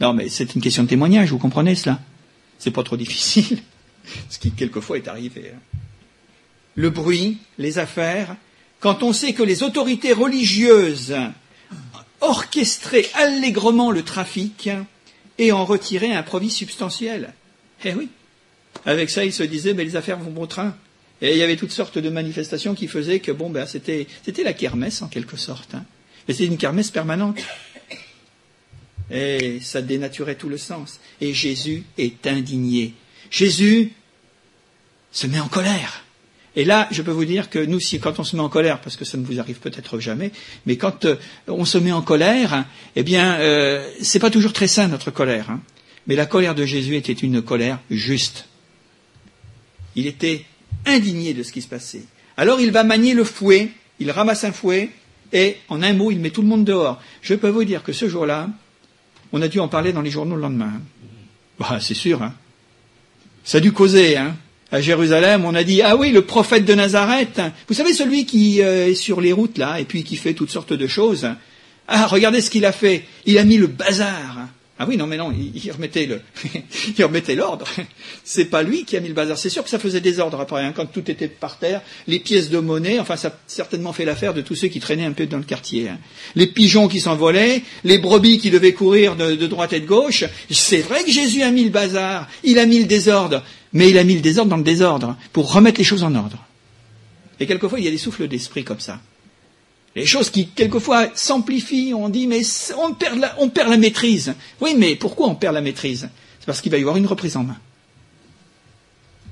[0.00, 2.00] Non, mais c'est une question de témoignage, vous comprenez cela?
[2.58, 3.58] C'est pas trop difficile,
[4.28, 5.52] ce qui quelquefois est arrivé.
[5.54, 5.58] Hein.
[6.74, 8.34] Le bruit, les affaires,
[8.80, 11.14] quand on sait que les autorités religieuses
[12.24, 14.68] orchestraient allègrement le trafic
[15.38, 17.32] et en retiraient un profit substantiel.
[17.84, 18.08] Eh oui.
[18.86, 20.76] Avec ça, ils se disaient, ben, les affaires vont bon train.
[21.20, 24.42] Et il y avait toutes sortes de manifestations qui faisaient que bon, ben, c'était, c'était
[24.42, 25.74] la kermesse en quelque sorte.
[25.74, 25.84] Hein.
[26.26, 27.38] Mais c'était une kermesse permanente.
[29.10, 31.00] Et ça dénaturait tout le sens.
[31.20, 32.94] Et Jésus est indigné.
[33.30, 33.92] Jésus
[35.12, 36.03] se met en colère.
[36.56, 38.80] Et là, je peux vous dire que nous, si quand on se met en colère,
[38.80, 40.30] parce que ça ne vous arrive peut-être jamais,
[40.66, 41.16] mais quand euh,
[41.48, 42.64] on se met en colère,
[42.94, 45.50] eh bien, euh, c'est pas toujours très sain notre colère.
[45.50, 45.60] Hein.
[46.06, 48.46] Mais la colère de Jésus était une colère juste.
[49.96, 50.44] Il était
[50.86, 52.04] indigné de ce qui se passait.
[52.36, 54.90] Alors il va manier le fouet, il ramasse un fouet,
[55.32, 57.02] et en un mot, il met tout le monde dehors.
[57.20, 58.48] Je peux vous dire que ce jour-là,
[59.32, 60.80] on a dû en parler dans les journaux le lendemain.
[61.58, 62.34] Bah, c'est sûr, hein.
[63.42, 64.36] Ça a dû causer, hein.
[64.72, 67.40] À Jérusalem, on a dit ah oui, le prophète de Nazareth.
[67.68, 70.50] Vous savez celui qui euh, est sur les routes là et puis qui fait toutes
[70.50, 71.28] sortes de choses.
[71.86, 73.04] Ah, regardez ce qu'il a fait.
[73.26, 74.48] Il a mis le bazar.
[74.76, 76.20] Ah oui, non, mais non, il, remettait le,
[76.98, 77.64] il remettait l'ordre.
[78.24, 79.38] C'est pas lui qui a mis le bazar.
[79.38, 82.50] C'est sûr que ça faisait désordre après, hein, quand tout était par terre, les pièces
[82.50, 82.98] de monnaie.
[82.98, 85.44] Enfin, ça a certainement fait l'affaire de tous ceux qui traînaient un peu dans le
[85.44, 85.90] quartier.
[85.90, 85.98] Hein.
[86.34, 90.24] Les pigeons qui s'envolaient, les brebis qui devaient courir de, de droite et de gauche.
[90.50, 92.28] C'est vrai que Jésus a mis le bazar.
[92.42, 95.52] Il a mis le désordre, mais il a mis le désordre dans le désordre pour
[95.52, 96.38] remettre les choses en ordre.
[97.40, 99.00] Et quelquefois, il y a des souffles d'esprit comme ça.
[99.96, 102.42] Les choses qui, quelquefois, s'amplifient, on dit, mais
[102.78, 104.34] on perd, la, on perd la maîtrise.
[104.60, 106.08] Oui, mais pourquoi on perd la maîtrise?
[106.40, 107.58] C'est parce qu'il va y avoir une reprise en main.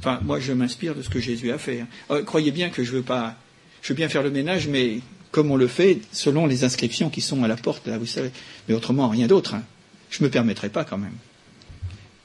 [0.01, 1.81] Enfin, moi, je m'inspire de ce que Jésus a fait.
[1.81, 1.89] Hein.
[2.11, 3.37] Euh, croyez bien que je veux pas,
[3.83, 4.99] je veux bien faire le ménage, mais
[5.31, 8.33] comme on le fait, selon les inscriptions qui sont à la porte, là, vous savez.
[8.69, 9.55] Mais autrement, rien d'autre.
[9.55, 9.63] Hein.
[10.11, 11.15] Je ne me permettrai pas quand même.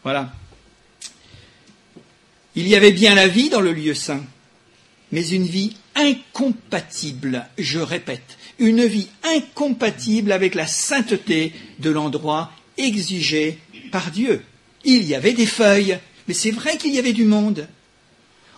[0.03, 0.31] Voilà.
[2.57, 4.23] Il y avait bien la vie dans le lieu saint,
[5.11, 13.59] mais une vie incompatible, je répète, une vie incompatible avec la sainteté de l'endroit exigé
[13.91, 14.41] par Dieu.
[14.83, 17.67] Il y avait des feuilles, mais c'est vrai qu'il y avait du monde.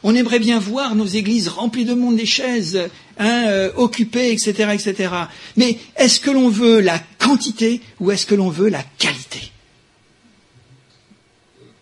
[0.01, 2.79] On aimerait bien voir nos églises remplies de monde, des chaises
[3.17, 5.13] hein, euh, occupées, etc., etc.
[5.57, 9.51] Mais est-ce que l'on veut la quantité ou est-ce que l'on veut la qualité?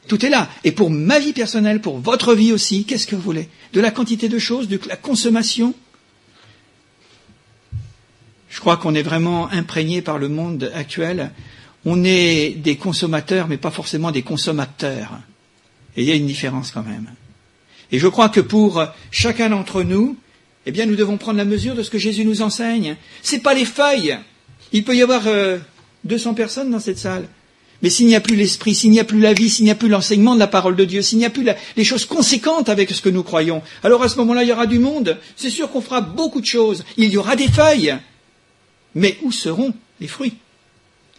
[0.08, 0.50] Tout est là.
[0.64, 3.50] Et pour ma vie personnelle, pour votre vie aussi, qu'est-ce que vous voulez?
[3.74, 5.74] De la quantité de choses, de la consommation?
[8.50, 11.32] Je crois qu'on est vraiment imprégné par le monde actuel.
[11.86, 15.20] On est des consommateurs, mais pas forcément des consommateurs.
[15.96, 17.08] Et il y a une différence quand même.
[17.92, 20.18] Et je crois que pour chacun d'entre nous,
[20.66, 22.98] eh bien, nous devons prendre la mesure de ce que Jésus nous enseigne.
[23.22, 24.18] C'est pas les feuilles.
[24.74, 25.60] Il peut y avoir euh,
[26.04, 27.28] 200 personnes dans cette salle.
[27.82, 29.76] Mais s'il n'y a plus l'esprit, s'il n'y a plus la vie, s'il n'y a
[29.76, 32.90] plus l'enseignement de la parole de Dieu, s'il n'y a plus les choses conséquentes avec
[32.90, 35.18] ce que nous croyons, alors à ce moment-là, il y aura du monde.
[35.36, 36.84] C'est sûr qu'on fera beaucoup de choses.
[36.98, 37.96] Il y aura des feuilles.
[38.96, 40.34] Mais où seront les fruits?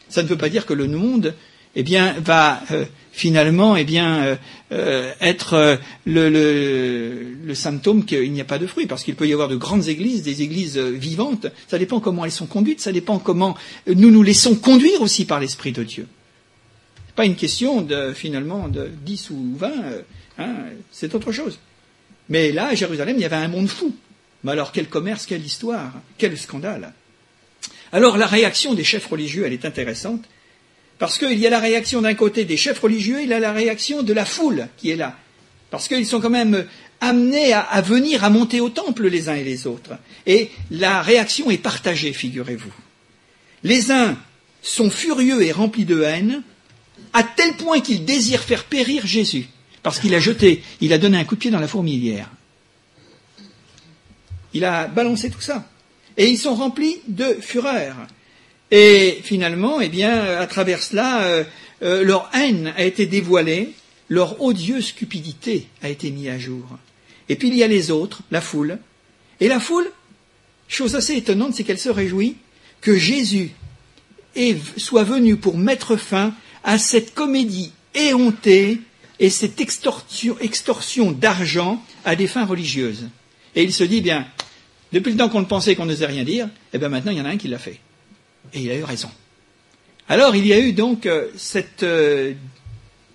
[0.08, 1.34] Ça ne veut pas dire que le monde,
[1.76, 4.36] eh bien, va euh, finalement, eh bien, euh,
[4.72, 9.32] euh, être le, le, symptôme qu'il n'y a pas de fruits, parce qu'il peut y
[9.32, 11.46] avoir de grandes églises, des églises vivantes.
[11.68, 15.38] Ça dépend comment elles sont conduites, ça dépend comment nous nous laissons conduire aussi par
[15.38, 16.06] l'esprit de Dieu
[17.18, 20.02] pas une question de, finalement, de 10 ou 20, euh,
[20.38, 20.54] hein,
[20.92, 21.58] c'est autre chose.
[22.28, 23.92] Mais là, à Jérusalem, il y avait un monde fou.
[24.44, 26.92] Mais alors, quel commerce, quelle histoire, quel scandale.
[27.90, 30.22] Alors, la réaction des chefs religieux, elle est intéressante,
[31.00, 33.52] parce qu'il y a la réaction d'un côté des chefs religieux, il y a la
[33.52, 35.16] réaction de la foule qui est là.
[35.72, 36.66] Parce qu'ils sont quand même
[37.00, 39.98] amenés à, à, venir, à monter au temple les uns et les autres.
[40.24, 42.72] Et la réaction est partagée, figurez-vous.
[43.64, 44.16] Les uns
[44.62, 46.44] sont furieux et remplis de haine,
[47.12, 49.48] à tel point qu'il désire faire périr Jésus,
[49.82, 52.30] parce qu'il a jeté, il a donné un coup de pied dans la fourmilière.
[54.54, 55.68] Il a balancé tout ça.
[56.16, 57.94] Et ils sont remplis de fureur.
[58.70, 61.44] Et finalement, eh bien, à travers cela, euh,
[61.82, 63.72] euh, leur haine a été dévoilée,
[64.08, 66.64] leur odieuse cupidité a été mise à jour.
[67.28, 68.78] Et puis il y a les autres, la foule.
[69.40, 69.90] Et la foule,
[70.66, 72.36] chose assez étonnante, c'est qu'elle se réjouit
[72.80, 73.50] que Jésus
[74.76, 78.80] soit venu pour mettre fin à cette comédie éhontée
[79.20, 83.08] et cette extorsion, d'argent à des fins religieuses.
[83.56, 84.26] Et il se dit, bien,
[84.92, 87.20] depuis le temps qu'on le pensait qu'on n'osait rien dire, eh bien maintenant il y
[87.20, 87.80] en a un qui l'a fait.
[88.54, 89.10] Et il a eu raison.
[90.08, 92.32] Alors il y a eu donc euh, cette euh,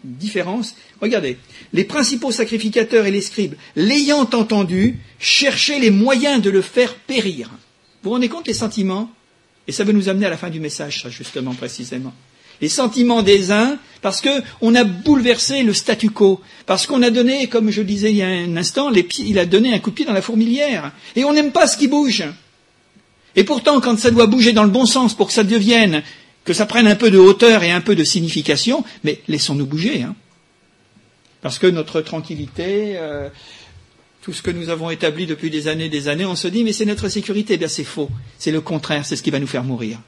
[0.04, 0.76] différence.
[1.02, 1.38] Regardez,
[1.72, 7.50] les principaux sacrificateurs et les scribes, l'ayant entendu, cherchaient les moyens de le faire périr.
[8.04, 9.10] Vous vous rendez compte les sentiments?
[9.66, 12.14] Et ça veut nous amener à la fin du message, justement, précisément.
[12.64, 17.48] Les sentiments des uns, parce qu'on a bouleversé le statu quo, parce qu'on a donné,
[17.48, 20.06] comme je disais il y a un instant, il a donné un coup de pied
[20.06, 22.24] dans la fourmilière, et on n'aime pas ce qui bouge.
[23.36, 26.04] Et pourtant, quand ça doit bouger dans le bon sens pour que ça devienne,
[26.46, 30.04] que ça prenne un peu de hauteur et un peu de signification, mais laissons-nous bouger.
[30.04, 30.16] Hein.
[31.42, 33.28] Parce que notre tranquillité, euh,
[34.22, 36.64] tout ce que nous avons établi depuis des années et des années, on se dit,
[36.64, 37.56] mais c'est notre sécurité.
[37.56, 38.10] Eh bien, c'est faux.
[38.38, 40.00] C'est le contraire, c'est ce qui va nous faire mourir.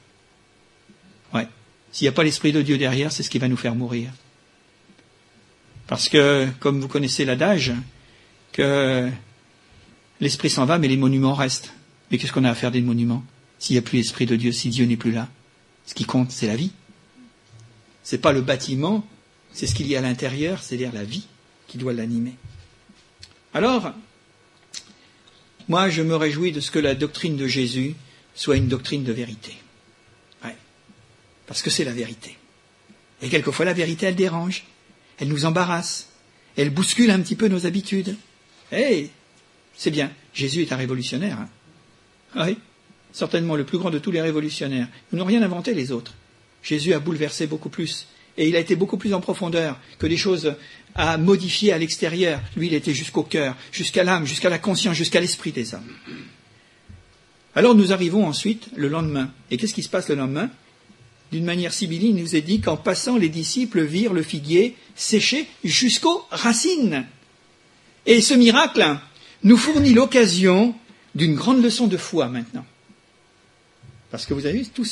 [1.96, 4.10] S'il n'y a pas l'Esprit de Dieu derrière, c'est ce qui va nous faire mourir.
[5.86, 7.72] Parce que, comme vous connaissez l'adage,
[8.52, 9.08] que
[10.20, 11.72] l'Esprit s'en va, mais les monuments restent.
[12.10, 13.24] Mais qu'est-ce qu'on a à faire des monuments
[13.58, 15.30] s'il n'y a plus l'Esprit de Dieu, si Dieu n'est plus là?
[15.86, 16.72] Ce qui compte, c'est la vie.
[18.04, 19.08] Ce n'est pas le bâtiment,
[19.54, 21.26] c'est ce qu'il y a à l'intérieur, c'est-à-dire la vie
[21.66, 22.34] qui doit l'animer.
[23.54, 23.94] Alors,
[25.66, 27.94] moi, je me réjouis de ce que la doctrine de Jésus
[28.34, 29.56] soit une doctrine de vérité.
[31.46, 32.36] Parce que c'est la vérité.
[33.22, 34.64] Et quelquefois, la vérité, elle dérange.
[35.18, 36.08] Elle nous embarrasse.
[36.56, 38.16] Elle bouscule un petit peu nos habitudes.
[38.72, 39.10] Eh,
[39.76, 40.10] c'est bien.
[40.34, 41.38] Jésus est un révolutionnaire.
[41.38, 42.46] Hein.
[42.46, 42.58] Oui,
[43.12, 44.88] certainement le plus grand de tous les révolutionnaires.
[45.12, 46.14] Ils n'ont rien inventé les autres.
[46.62, 48.08] Jésus a bouleversé beaucoup plus.
[48.36, 50.54] Et il a été beaucoup plus en profondeur que des choses
[50.94, 52.40] à modifier à l'extérieur.
[52.56, 55.88] Lui, il était jusqu'au cœur, jusqu'à l'âme, jusqu'à la conscience, jusqu'à l'esprit des hommes.
[57.54, 59.30] Alors nous arrivons ensuite le lendemain.
[59.50, 60.50] Et qu'est-ce qui se passe le lendemain?
[61.36, 66.24] D'une manière sibylline, nous est dit qu'en passant, les disciples virent le figuier séché jusqu'aux
[66.30, 67.04] racines.
[68.06, 68.96] Et ce miracle
[69.42, 70.74] nous fournit l'occasion
[71.14, 72.64] d'une grande leçon de foi maintenant.
[74.10, 74.86] Parce que vous avez vu, tout,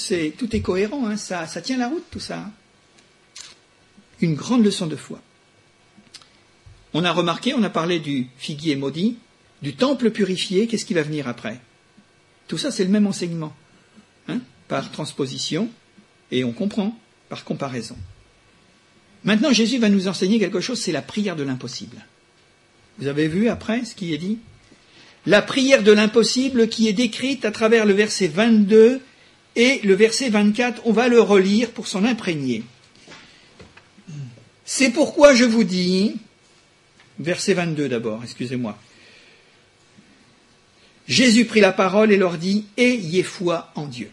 [0.55, 2.41] est, cohérent, hein, ça, ça, tient la route tout ça.
[2.41, 2.53] Hein.
[4.21, 5.23] Une grande leçon de foi.
[6.93, 9.17] On a remarqué, on a parlé du figuier maudit,
[9.63, 11.59] du temple purifié, qu'est-ce qui va venir après?
[12.49, 13.57] Tout ça, c'est le même enseignement,
[14.29, 15.71] hein, par transposition,
[16.31, 17.97] et on comprend par comparaison.
[19.25, 22.05] Maintenant, Jésus va nous enseigner quelque chose, c'est la prière de l'impossible.
[22.99, 24.39] Vous avez vu après ce qui est dit?
[25.27, 29.01] La prière de l'impossible qui est décrite à travers le verset 22
[29.57, 30.83] et le verset 24.
[30.85, 32.63] On va le relire pour s'en imprégner.
[34.67, 36.17] C'est pourquoi je vous dis,
[37.19, 38.79] verset 22 d'abord, excusez-moi.
[41.07, 44.11] Jésus prit la parole et leur dit, Ayez foi en Dieu.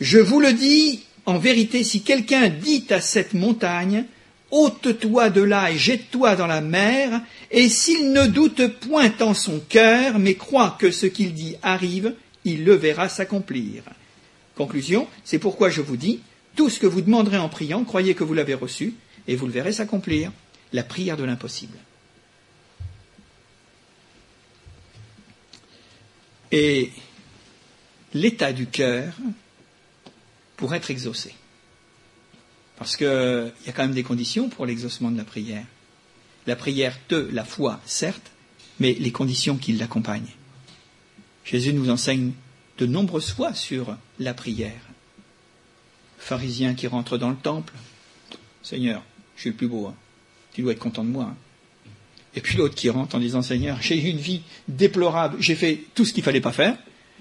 [0.00, 4.04] Je vous le dis en vérité, si quelqu'un dit à cette montagne,
[4.50, 9.60] ôte-toi de là et jette-toi dans la mer, et s'il ne doute point en son
[9.60, 13.82] cœur, mais croit que ce qu'il dit arrive, il le verra s'accomplir.
[14.54, 16.20] Conclusion, c'est pourquoi je vous dis,
[16.56, 18.94] tout ce que vous demanderez en priant, croyez que vous l'avez reçu,
[19.26, 20.30] et vous le verrez s'accomplir.
[20.72, 21.78] La prière de l'impossible.
[26.52, 26.90] Et
[28.12, 29.12] l'état du cœur
[30.56, 31.34] pour être exaucé.
[32.76, 35.64] Parce qu'il y a quand même des conditions pour l'exaucement de la prière.
[36.46, 38.32] La prière de la foi, certes,
[38.80, 40.32] mais les conditions qui l'accompagnent.
[41.44, 42.32] Jésus nous enseigne
[42.78, 44.80] de nombreuses fois sur la prière.
[46.18, 47.72] Pharisien qui rentre dans le temple,
[48.62, 49.02] Seigneur,
[49.36, 49.94] je suis le plus beau, hein.
[50.52, 51.24] tu dois être content de moi.
[51.30, 51.36] Hein.
[52.34, 55.84] Et puis l'autre qui rentre en disant, Seigneur, j'ai eu une vie déplorable, j'ai fait
[55.94, 56.76] tout ce qu'il fallait pas faire,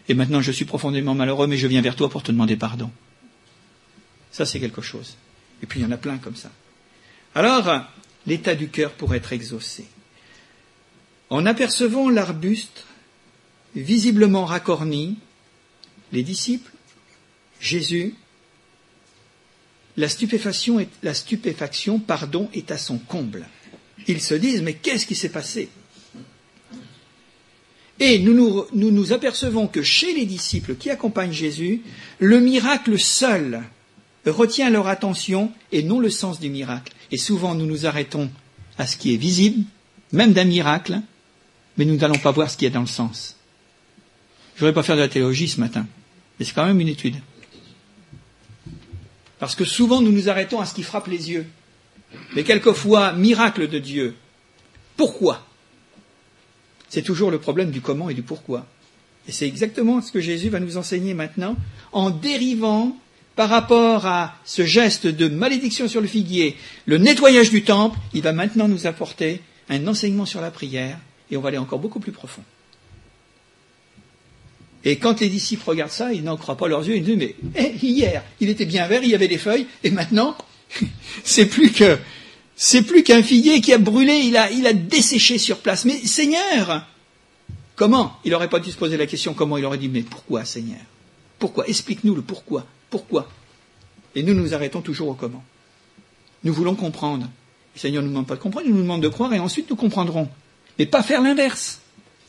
[0.10, 2.90] et maintenant je suis profondément malheureux, mais je viens vers toi pour te demander pardon.
[4.34, 5.16] Ça, c'est quelque chose.
[5.62, 6.52] Et puis il y en a plein comme ça.
[7.36, 7.86] Alors,
[8.28, 9.86] l'état du cœur pour être exaucé.
[11.30, 12.86] En apercevant l'arbuste
[13.76, 15.18] visiblement racorni,
[16.12, 16.72] les disciples,
[17.60, 18.16] Jésus,
[19.98, 20.90] la stupéfaction, est,
[22.06, 23.48] pardon, est à son comble.
[24.08, 25.70] Ils se disent, mais qu'est-ce qui s'est passé?
[28.00, 31.82] Et nous nous apercevons que chez les disciples qui accompagnent Jésus,
[32.18, 33.64] le miracle seul
[34.32, 36.94] retient leur attention et non le sens du miracle.
[37.12, 38.30] Et souvent, nous nous arrêtons
[38.78, 39.66] à ce qui est visible,
[40.12, 41.00] même d'un miracle,
[41.78, 43.36] mais nous n'allons pas voir ce qui est dans le sens.
[44.56, 45.86] Je ne voudrais pas faire de la théologie ce matin,
[46.38, 47.16] mais c'est quand même une étude.
[49.40, 51.46] Parce que souvent, nous nous arrêtons à ce qui frappe les yeux.
[52.36, 54.16] Mais quelquefois, miracle de Dieu.
[54.96, 55.46] Pourquoi?
[56.88, 58.68] C'est toujours le problème du comment et du pourquoi.
[59.28, 61.56] Et c'est exactement ce que Jésus va nous enseigner maintenant
[61.92, 62.96] en dérivant
[63.36, 66.56] par rapport à ce geste de malédiction sur le figuier,
[66.86, 71.00] le nettoyage du temple, il va maintenant nous apporter un enseignement sur la prière,
[71.32, 72.44] et on va aller encore beaucoup plus profond.
[74.86, 77.36] Et quand les disciples regardent ça, ils n'en croient pas leurs yeux, ils disent, mais
[77.56, 80.38] eh, hier, il était bien vert, il y avait des feuilles, et maintenant,
[81.24, 85.86] c'est plus qu'un figuier qui a brûlé, il a, il a desséché sur place.
[85.86, 86.86] Mais Seigneur,
[87.76, 88.18] comment?
[88.26, 90.82] Il n'aurait pas dû se poser la question comment, il aurait dit, mais pourquoi Seigneur?
[91.40, 91.68] Pourquoi?
[91.68, 92.66] Explique-nous le pourquoi.
[92.94, 93.28] Pourquoi?
[94.14, 95.44] Et nous nous arrêtons toujours au comment.
[96.44, 97.28] nous voulons comprendre.
[97.74, 99.68] Le Seigneur ne nous demande pas de comprendre, il nous demande de croire et ensuite
[99.68, 100.30] nous comprendrons.
[100.78, 101.80] Mais pas faire l'inverse.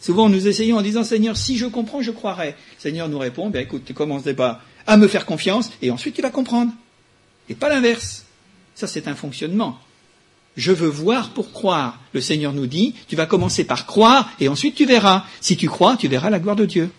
[0.00, 2.52] Souvent nous essayons en disant Seigneur, si je comprends, je croirai.
[2.78, 6.14] Le Seigneur nous répond, ben écoute, tu commences pas à me faire confiance et ensuite
[6.14, 6.72] tu vas comprendre.
[7.50, 8.24] Et pas l'inverse.
[8.74, 9.78] Ça c'est un fonctionnement.
[10.56, 12.00] Je veux voir pour croire.
[12.14, 15.26] Le Seigneur nous dit, tu vas commencer par croire et ensuite tu verras.
[15.42, 16.90] Si tu crois, tu verras la gloire de Dieu.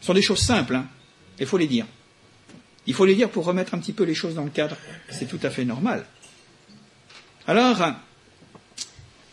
[0.00, 0.86] Ce sont des choses simples, hein.
[1.40, 1.86] il faut les dire.
[2.86, 4.76] Il faut les dire pour remettre un petit peu les choses dans le cadre.
[5.10, 6.04] C'est tout à fait normal.
[7.46, 7.82] Alors,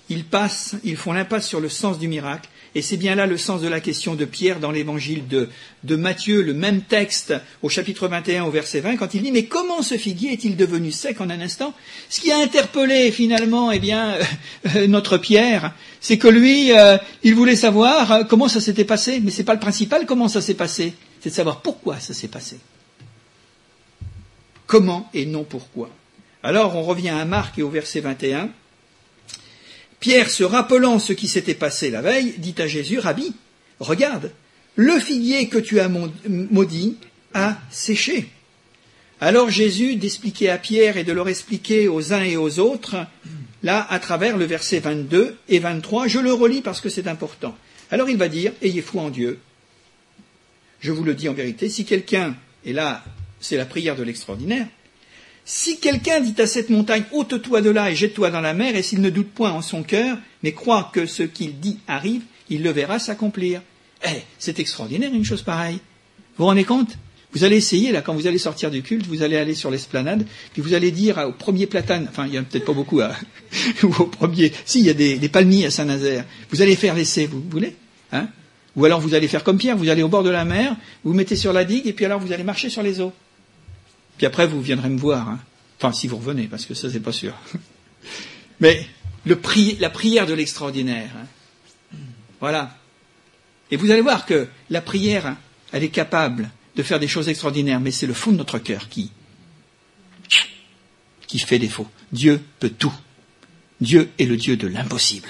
[0.10, 3.38] ils passent, ils font l'impasse sur le sens du miracle, et c'est bien là le
[3.38, 8.08] sens de la question de Pierre dans l'évangile de, Matthieu, le même texte au chapitre
[8.08, 11.30] 21 au verset 20, quand il dit Mais comment ce figuier est-il devenu sec en
[11.30, 11.74] un instant?
[12.10, 14.18] Ce qui a interpellé finalement eh bien,
[14.76, 19.20] euh, notre Pierre, c'est que lui, euh, il voulait savoir euh, comment ça s'était passé,
[19.24, 22.14] mais ce n'est pas le principal comment ça s'est passé, c'est de savoir pourquoi ça
[22.14, 22.58] s'est passé.
[24.74, 25.92] Comment et non pourquoi.
[26.42, 28.50] Alors on revient à Marc et au verset 21.
[30.00, 33.36] Pierre, se rappelant ce qui s'était passé la veille, dit à Jésus, Rabbi,
[33.80, 34.32] regarde,
[34.76, 36.98] le figuier que tu as maudit
[37.36, 38.30] a séché.
[39.22, 42.96] Alors Jésus d'expliquer à Pierre et de leur expliquer aux uns et aux autres,
[43.62, 47.56] là, à travers le verset 22 et 23, je le relis parce que c'est important.
[47.92, 49.38] Alors il va dire, ayez foi en Dieu.
[50.80, 53.04] Je vous le dis en vérité, si quelqu'un, et là
[53.44, 54.68] c'est la prière de l'extraordinaire,
[55.46, 58.82] si quelqu'un dit à cette montagne, ôte-toi de là et jette-toi dans la mer, et
[58.82, 62.64] s'il ne doute point en son cœur, mais croit que ce qu'il dit arrive, il
[62.64, 63.62] le verra s'accomplir.
[64.06, 65.80] Eh, c'est extraordinaire une chose pareille.
[66.38, 66.98] Vous vous rendez compte?
[67.34, 70.26] Vous allez essayer, là, quand vous allez sortir du culte, vous allez aller sur l'esplanade,
[70.54, 73.02] puis vous allez dire au premier platane, enfin, il n'y a peut-être pas beaucoup,
[73.84, 76.96] ou au premier, si, il y a des, des palmiers à Saint-Nazaire, vous allez faire
[76.96, 77.76] l'essai, vous voulez
[78.12, 78.28] hein?
[78.76, 81.12] Ou alors vous allez faire comme Pierre, vous allez au bord de la mer, vous,
[81.12, 83.12] vous mettez sur la digue, et puis alors vous allez marcher sur les eaux.
[84.18, 85.30] Puis après, vous viendrez me voir.
[85.30, 85.40] Hein.
[85.78, 87.34] Enfin, si vous revenez, parce que ça, c'est pas sûr.
[88.60, 88.86] Mais
[89.26, 91.10] la prière de l'extraordinaire.
[91.18, 91.98] Hein.
[92.40, 92.78] Voilà.
[93.72, 95.38] Et vous allez voir que la prière, hein,
[95.72, 98.90] elle est capable de faire des choses extraordinaires, mais c'est le fond de notre cœur
[98.90, 99.12] qui,
[101.28, 101.88] qui fait défaut.
[102.12, 102.94] Dieu peut tout.
[103.80, 105.30] Dieu est le Dieu de l'impossible.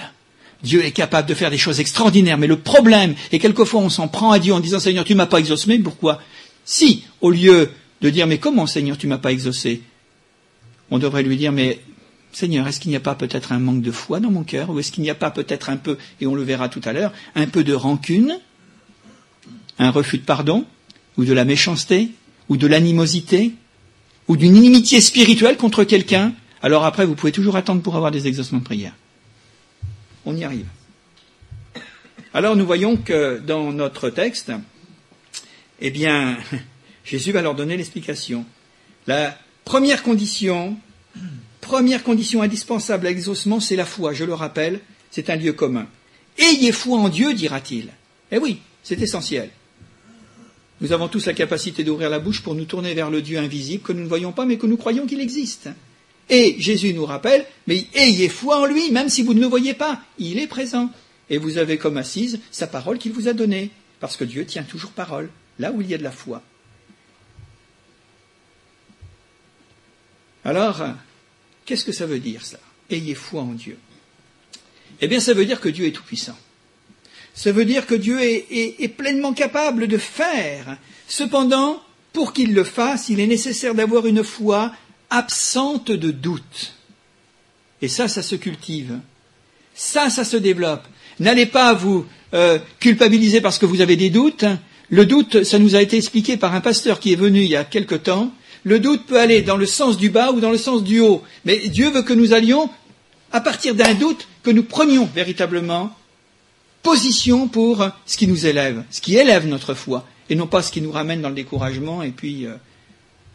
[0.63, 4.07] Dieu est capable de faire des choses extraordinaires, mais le problème, et quelquefois on s'en
[4.07, 6.21] prend à Dieu en disant Seigneur, tu m'as pas exaucé, pourquoi?
[6.63, 7.69] Si, au lieu
[8.03, 9.81] de dire mais comment Seigneur tu m'as pas exaucé?
[10.91, 11.79] On devrait lui dire mais
[12.33, 14.69] Seigneur, est-ce qu'il n'y a pas peut-être un manque de foi dans mon cœur?
[14.69, 16.91] Ou est-ce qu'il n'y a pas peut-être un peu, et on le verra tout à
[16.91, 18.39] l'heure, un peu de rancune,
[19.79, 20.65] un refus de pardon,
[21.17, 22.09] ou de la méchanceté,
[22.49, 23.53] ou de l'animosité,
[24.27, 26.33] ou d'une inimitié spirituelle contre quelqu'un?
[26.63, 28.95] Alors après, vous pouvez toujours attendre pour avoir des exaucements de prière.
[30.25, 30.65] On y arrive.
[32.33, 34.51] Alors nous voyons que dans notre texte,
[35.79, 36.37] eh bien,
[37.03, 38.45] Jésus va leur donner l'explication.
[39.07, 40.77] La première condition,
[41.61, 44.13] première condition indispensable à l'exaucement, c'est la foi.
[44.13, 44.79] Je le rappelle,
[45.11, 45.87] c'est un lieu commun.
[46.37, 47.89] Ayez foi en Dieu, dira-t-il.
[48.31, 49.49] Eh oui, c'est essentiel.
[50.81, 53.83] Nous avons tous la capacité d'ouvrir la bouche pour nous tourner vers le Dieu invisible
[53.83, 55.69] que nous ne voyons pas, mais que nous croyons qu'il existe.
[56.29, 59.73] Et Jésus nous rappelle, mais ayez foi en lui, même si vous ne le voyez
[59.73, 60.01] pas.
[60.19, 60.89] Il est présent.
[61.29, 63.71] Et vous avez comme assise sa parole qu'il vous a donnée.
[63.99, 65.29] Parce que Dieu tient toujours parole,
[65.59, 66.41] là où il y a de la foi.
[70.45, 70.81] Alors,
[71.65, 72.59] qu'est-ce que ça veut dire ça?
[72.89, 73.77] Ayez foi en Dieu.
[75.01, 76.37] Eh bien, ça veut dire que Dieu est tout-puissant.
[77.33, 80.77] Ça veut dire que Dieu est, pleinement capable de faire.
[81.07, 81.81] Cependant,
[82.11, 84.71] pour qu'il le fasse, il est nécessaire d'avoir une foi
[85.09, 86.75] absente de doute.
[87.81, 88.99] Et ça, ça se cultive.
[89.73, 90.83] Ça, ça se développe.
[91.19, 94.45] N'allez pas vous euh, culpabiliser parce que vous avez des doutes.
[94.89, 97.55] Le doute, ça nous a été expliqué par un pasteur qui est venu il y
[97.55, 98.31] a quelque temps.
[98.63, 101.23] Le doute peut aller dans le sens du bas ou dans le sens du haut.
[101.45, 102.69] Mais Dieu veut que nous allions,
[103.31, 105.95] à partir d'un doute, que nous prenions véritablement
[106.81, 110.71] position pour ce qui nous élève, ce qui élève notre foi, et non pas ce
[110.71, 112.03] qui nous ramène dans le découragement.
[112.03, 112.55] Et puis, euh,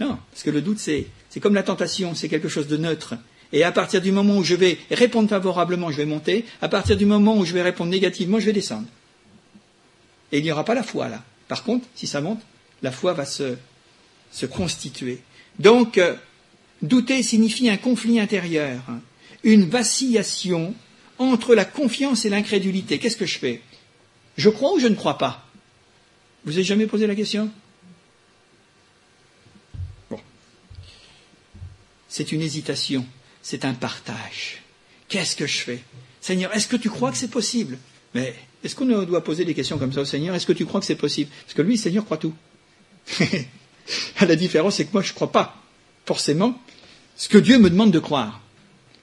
[0.00, 3.14] non, parce que le doute, c'est, c'est comme la tentation, c'est quelque chose de neutre.
[3.52, 6.44] Et à partir du moment où je vais répondre favorablement, je vais monter.
[6.60, 8.86] À partir du moment où je vais répondre négativement, je vais descendre.
[10.32, 11.22] Et il n'y aura pas la foi là.
[11.48, 12.40] Par contre, si ça monte,
[12.82, 13.54] la foi va se
[14.30, 15.20] se constituer.
[15.58, 16.14] Donc, euh,
[16.82, 18.80] douter signifie un conflit intérieur,
[19.42, 20.74] une vacillation
[21.18, 22.98] entre la confiance et l'incrédulité.
[22.98, 23.62] Qu'est-ce que je fais?
[24.36, 25.44] Je crois ou je ne crois pas?
[26.44, 27.50] Vous avez jamais posé la question?
[30.10, 30.20] Bon.
[32.08, 33.04] C'est une hésitation,
[33.42, 34.62] c'est un partage.
[35.08, 35.82] Qu'est-ce que je fais?
[36.20, 37.78] Seigneur, est-ce que tu crois que c'est possible?
[38.14, 40.34] Mais est-ce qu'on doit poser des questions comme ça au Seigneur?
[40.34, 41.30] Est-ce que tu crois que c'est possible?
[41.44, 42.34] Parce que lui, Seigneur croit tout.
[44.20, 45.56] La différence, c'est que moi, je ne crois pas
[46.06, 46.60] forcément
[47.16, 48.40] ce que Dieu me demande de croire.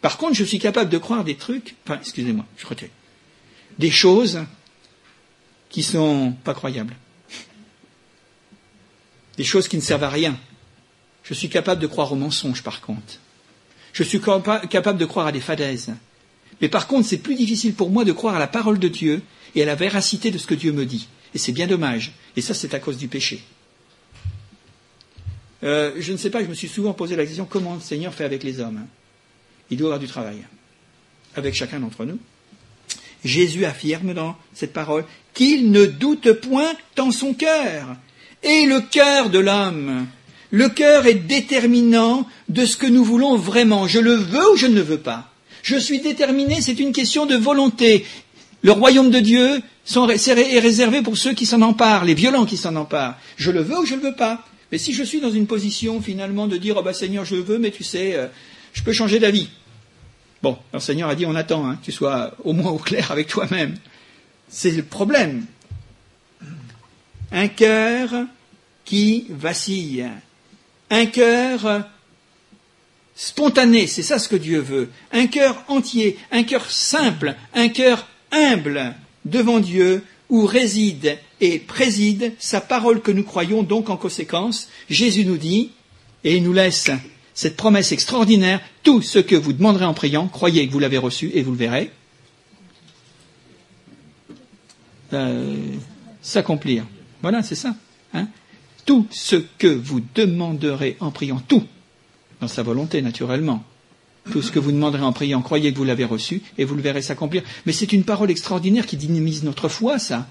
[0.01, 2.88] Par contre, je suis capable de croire des trucs, enfin, excusez-moi, je retiens,
[3.79, 4.45] des choses
[5.69, 6.95] qui sont pas croyables.
[9.38, 10.38] Des choses qui ne servent à rien.
[11.23, 13.19] Je suis capable de croire aux mensonges, par contre.
[13.91, 15.93] Je suis capable de croire à des fadaises.
[16.61, 19.21] Mais par contre, c'est plus difficile pour moi de croire à la parole de Dieu
[19.55, 21.07] et à la véracité de ce que Dieu me dit.
[21.33, 22.13] Et c'est bien dommage.
[22.38, 23.43] Et ça, c'est à cause du péché.
[25.63, 28.13] Euh, je ne sais pas, je me suis souvent posé la question comment le Seigneur
[28.13, 28.85] fait avec les hommes?
[29.69, 30.37] Il doit avoir du travail.
[31.35, 32.19] Avec chacun d'entre nous.
[33.23, 37.95] Jésus affirme dans cette parole qu'il ne doute point dans son cœur.
[38.43, 40.05] Et le cœur de l'homme,
[40.51, 43.87] le cœur est déterminant de ce que nous voulons vraiment.
[43.87, 45.31] Je le veux ou je ne le veux pas?
[45.63, 48.05] Je suis déterminé, c'est une question de volonté.
[48.61, 52.75] Le royaume de Dieu est réservé pour ceux qui s'en emparent, les violents qui s'en
[52.75, 53.17] emparent.
[53.35, 54.45] Je le veux ou je ne le veux pas?
[54.76, 57.57] Mais si je suis dans une position finalement de dire, oh bah Seigneur, je veux,
[57.57, 58.28] mais tu sais, euh,
[58.73, 59.47] je peux changer d'avis.
[60.43, 63.09] Bon, le Seigneur a dit, on attend, hein, que tu sois au moins au clair
[63.09, 63.78] avec toi-même.
[64.49, 65.45] C'est le problème.
[67.32, 68.26] Un cœur
[68.84, 70.09] qui vacille.
[70.89, 71.86] Un cœur
[73.15, 74.89] spontané, c'est ça ce que Dieu veut.
[75.13, 82.33] Un cœur entier, un cœur simple, un cœur humble devant Dieu où réside et préside
[82.39, 83.63] sa parole que nous croyons.
[83.63, 85.71] Donc en conséquence, Jésus nous dit,
[86.23, 86.89] et il nous laisse
[87.33, 91.31] cette promesse extraordinaire, tout ce que vous demanderez en priant, croyez que vous l'avez reçu
[91.33, 91.91] et vous le verrez.
[95.13, 95.55] Euh,
[96.21, 96.85] s'accomplir.
[97.21, 97.75] Voilà, c'est ça.
[98.13, 98.27] Hein
[98.85, 101.63] tout ce que vous demanderez en priant, tout,
[102.39, 103.63] dans sa volonté naturellement,
[104.31, 106.81] tout ce que vous demanderez en priant, croyez que vous l'avez reçu et vous le
[106.81, 107.43] verrez s'accomplir.
[107.65, 110.27] Mais c'est une parole extraordinaire qui dynamise notre foi, ça.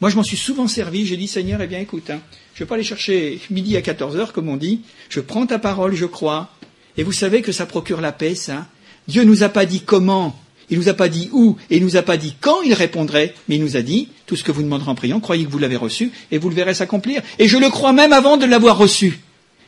[0.00, 1.06] Moi, je m'en suis souvent servi.
[1.06, 2.20] J'ai dit, Seigneur, eh bien, écoute, hein,
[2.54, 4.80] je ne vais pas aller chercher midi à 14 heures, comme on dit.
[5.08, 6.50] Je prends ta parole, je crois.
[6.96, 8.66] Et vous savez que ça procure la paix, ça.
[9.08, 10.38] Dieu nous a pas dit comment
[10.68, 13.34] il nous a pas dit où et il nous a pas dit quand il répondrait,
[13.48, 15.58] mais il nous a dit tout ce que vous demanderez en priant, croyez que vous
[15.58, 17.22] l'avez reçu et vous le verrez s'accomplir.
[17.38, 19.20] Et je le crois même avant de l'avoir reçu.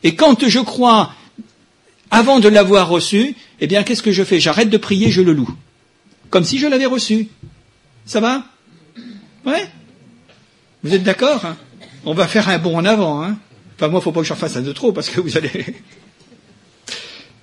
[0.03, 1.13] Et quand je crois
[2.11, 4.41] avant de l'avoir reçu, eh bien qu'est-ce que je fais?
[4.41, 5.55] J'arrête de prier, je le loue.
[6.31, 7.29] Comme si je l'avais reçu.
[8.05, 8.45] Ça va?
[9.45, 9.69] Ouais?
[10.83, 11.57] Vous êtes d'accord hein?
[12.05, 13.23] On va faire un bond en avant.
[13.23, 13.39] Hein?
[13.77, 15.37] Enfin moi, il ne faut pas que j'en fasse un de trop parce que vous
[15.37, 15.51] allez.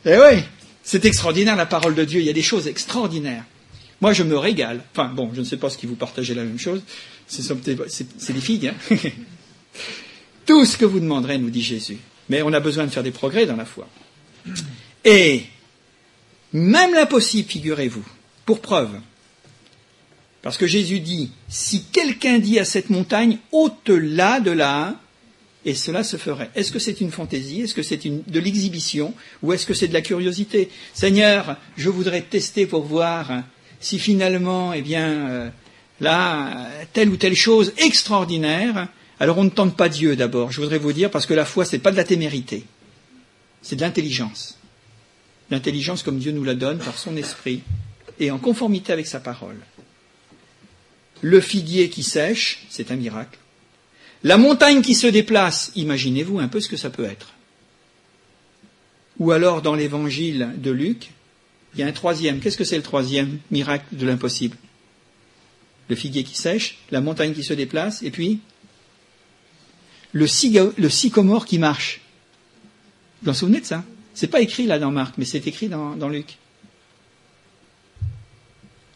[0.05, 0.43] eh oui
[0.85, 3.43] c'est extraordinaire la parole de Dieu, il y a des choses extraordinaires.
[4.01, 4.83] Moi, je me régale.
[4.91, 6.83] Enfin, bon, je ne sais pas qui vous partagez la même chose.
[7.27, 8.71] C'est des figues.
[8.91, 8.95] Hein
[10.45, 11.97] Tout ce que vous demanderez, nous dit Jésus.
[12.29, 13.87] Mais on a besoin de faire des progrès dans la foi.
[15.03, 15.45] Et
[16.53, 18.05] même l'impossible, figurez-vous,
[18.45, 18.91] pour preuve.
[20.45, 24.93] Parce que Jésus dit, si quelqu'un dit à cette montagne, ôte-la de là,
[25.65, 26.51] et cela se ferait.
[26.53, 27.61] Est-ce que c'est une fantaisie?
[27.61, 29.15] Est-ce que c'est de l'exhibition?
[29.41, 30.69] Ou est-ce que c'est de la curiosité?
[30.93, 33.41] Seigneur, je voudrais tester pour voir
[33.79, 35.49] si finalement, eh bien, euh,
[35.99, 38.87] là, telle ou telle chose extraordinaire.
[39.19, 41.65] Alors on ne tente pas Dieu d'abord, je voudrais vous dire, parce que la foi,
[41.65, 42.65] ce n'est pas de la témérité,
[43.63, 44.59] c'est de l'intelligence.
[45.49, 47.63] L'intelligence comme Dieu nous la donne par son esprit
[48.19, 49.57] et en conformité avec sa parole.
[51.21, 53.39] Le figuier qui sèche, c'est un miracle.
[54.23, 57.33] La montagne qui se déplace, imaginez-vous un peu ce que ça peut être.
[59.19, 61.11] Ou alors dans l'évangile de Luc,
[61.73, 62.39] il y a un troisième.
[62.39, 64.57] Qu'est-ce que c'est le troisième miracle de l'impossible?
[65.89, 68.39] Le figuier qui sèche, la montagne qui se déplace, et puis
[70.13, 72.01] le, sycomore qui marche.
[73.21, 73.83] Vous vous en souvenez de ça?
[74.13, 76.37] C'est pas écrit là dans Marc, mais c'est écrit dans Luc.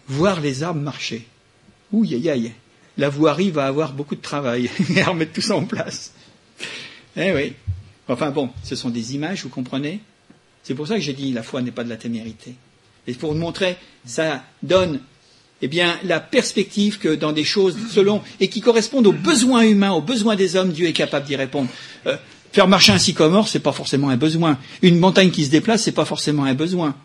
[0.08, 1.28] Voir les arbres marcher.
[1.92, 2.54] Ouh, aïe, aïe
[3.00, 6.14] la voirie va avoir beaucoup de travail à remettre tout ça en place.
[7.16, 7.54] Eh oui.
[8.08, 10.02] Enfin bon, ce sont des images, vous comprenez?
[10.64, 12.56] C'est pour ça que j'ai dit la foi n'est pas de la témérité.
[13.08, 15.00] Et pour vous montrer, ça donne
[15.62, 19.92] eh bien, la perspective que dans des choses selon et qui correspondent aux besoins humains,
[19.92, 21.70] aux besoins des hommes, Dieu est capable d'y répondre.
[22.06, 22.18] Euh,
[22.52, 24.58] faire marcher un sycomore, c'est pas forcément un besoin.
[24.82, 26.96] Une montagne qui se déplace, c'est pas forcément un besoin.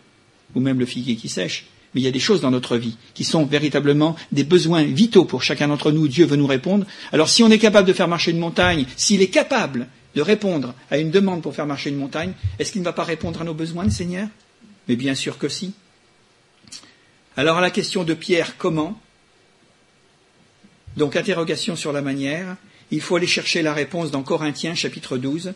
[0.55, 1.65] Ou même le figuier qui sèche
[1.95, 5.23] mais il y a des choses dans notre vie qui sont véritablement des besoins vitaux
[5.23, 6.09] pour chacun d'entre nous.
[6.09, 6.85] Dieu veut nous répondre.
[7.13, 10.73] Alors si on est capable de faire marcher une montagne, s'il est capable de répondre
[10.91, 13.45] à une demande pour faire marcher une montagne, est-ce qu'il ne va pas répondre à
[13.45, 14.27] nos besoins, le Seigneur?
[14.89, 15.73] Mais bien sûr que si.
[17.37, 18.99] Alors à la question de Pierre, comment?
[20.97, 22.57] Donc interrogation sur la manière.
[22.91, 25.53] Il faut aller chercher la réponse dans Corinthiens chapitre 12,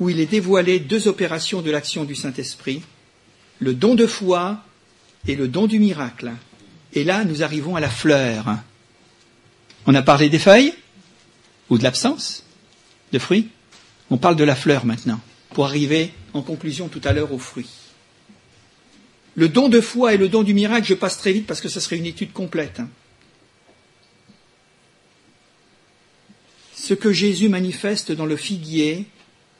[0.00, 2.82] où il est dévoilé deux opérations de l'action du Saint-Esprit,
[3.58, 4.64] le don de foi
[5.26, 6.32] et le don du miracle.
[6.92, 8.56] Et là, nous arrivons à la fleur.
[9.86, 10.74] On a parlé des feuilles
[11.68, 12.44] ou de l'absence
[13.12, 13.48] de fruits.
[14.10, 15.20] On parle de la fleur maintenant.
[15.50, 17.70] pour arriver en conclusion tout à l'heure aux fruits.
[19.34, 21.68] Le don de foi et le don du miracle, je passe très vite parce que
[21.68, 22.80] ce serait une étude complète.
[22.80, 22.88] Hein.
[26.74, 29.06] Ce que Jésus manifeste dans le figuier,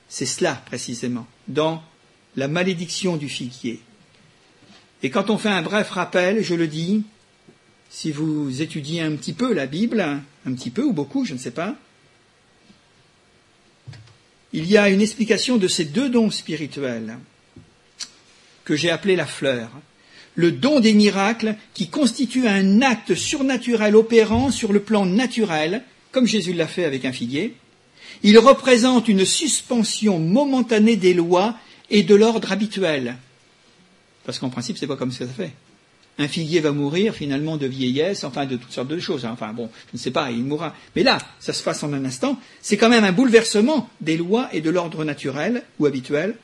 [0.08, 1.82] c'est cela précisément, dans
[2.36, 3.80] la malédiction du figuier.
[5.02, 7.04] Et quand on fait un bref rappel, je le dis,
[7.88, 11.38] si vous étudiez un petit peu la Bible, un petit peu ou beaucoup, je ne
[11.38, 11.76] sais pas,
[14.52, 17.16] il y a une explication de ces deux dons spirituels
[18.64, 19.70] que j'ai appelé la fleur.
[20.34, 25.82] Le don des miracles qui constitue un acte surnaturel opérant sur le plan naturel,
[26.12, 27.54] comme Jésus l'a fait avec un figuier.
[28.22, 31.56] Il représente une suspension momentanée des lois
[31.90, 33.16] et de l'ordre habituel.
[34.24, 35.52] Parce qu'en principe, c'est pas comme ça se fait.
[36.18, 39.24] Un figuier va mourir finalement de vieillesse, enfin de toutes sortes de choses.
[39.24, 39.30] Hein.
[39.32, 40.74] Enfin bon, je ne sais pas, il mourra.
[40.94, 42.38] Mais là, ça se passe en un instant.
[42.60, 46.36] C'est quand même un bouleversement des lois et de l'ordre naturel ou habituel.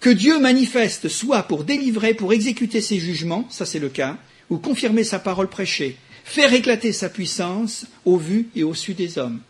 [0.00, 4.16] Que Dieu manifeste soit pour délivrer, pour exécuter ses jugements, ça c'est le cas,
[4.48, 9.18] ou confirmer sa parole prêchée, faire éclater sa puissance au vu et au su des
[9.18, 9.40] hommes.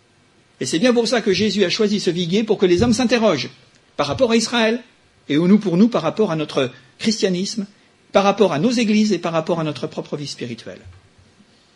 [0.58, 2.92] Et c'est bien pour ça que Jésus a choisi ce viguier pour que les hommes
[2.92, 3.50] s'interrogent
[3.96, 4.82] par rapport à Israël,
[5.30, 7.66] et nous pour nous par rapport à notre christianisme,
[8.12, 10.80] par rapport à nos églises et par rapport à notre propre vie spirituelle.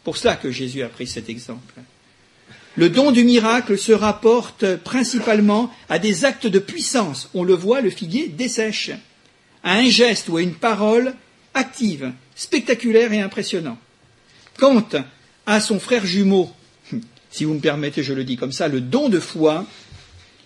[0.03, 1.75] Pour cela que Jésus a pris cet exemple.
[2.77, 7.31] Le don du miracle se rapporte principalement à des actes de puissance.
[7.33, 8.91] On le voit, le figuier dessèche.
[9.63, 11.15] À un geste ou à une parole
[11.55, 13.79] active, spectaculaire et impressionnant.
[14.59, 14.85] Quant
[15.47, 16.51] à son frère jumeau,
[17.31, 19.65] si vous me permettez, je le dis comme ça, le don de foi,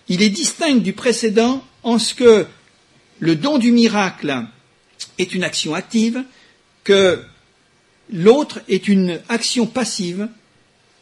[0.07, 2.45] il est distinct du précédent en ce que
[3.19, 4.45] le don du miracle
[5.17, 6.23] est une action active,
[6.83, 7.23] que
[8.11, 10.27] l'autre est une action passive,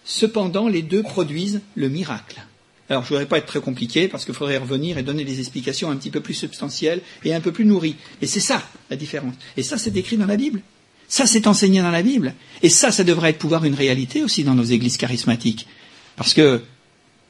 [0.03, 2.41] cependant les deux produisent le miracle.
[2.89, 5.39] Alors je ne voudrais pas être très compliqué parce qu'il faudrait revenir et donner des
[5.39, 7.95] explications un petit peu plus substantielles et un peu plus nourries.
[8.21, 9.35] Et c'est ça la différence.
[9.57, 10.61] Et ça c'est écrit dans la Bible.
[11.09, 12.33] Ça c'est enseigné dans la Bible.
[12.63, 15.67] Et ça, ça devrait être pouvoir une réalité aussi dans nos églises charismatiques.
[16.15, 16.63] Parce que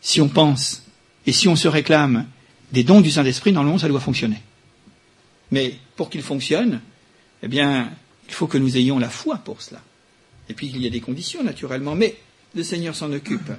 [0.01, 0.83] si on pense
[1.25, 2.25] et si on se réclame
[2.71, 4.37] des dons du Saint-Esprit, normalement ça doit fonctionner.
[5.51, 6.81] Mais pour qu'il fonctionne,
[7.43, 7.91] eh bien,
[8.27, 9.81] il faut que nous ayons la foi pour cela.
[10.49, 12.15] Et puis il y a des conditions, naturellement, mais
[12.55, 13.51] le Seigneur s'en occupe.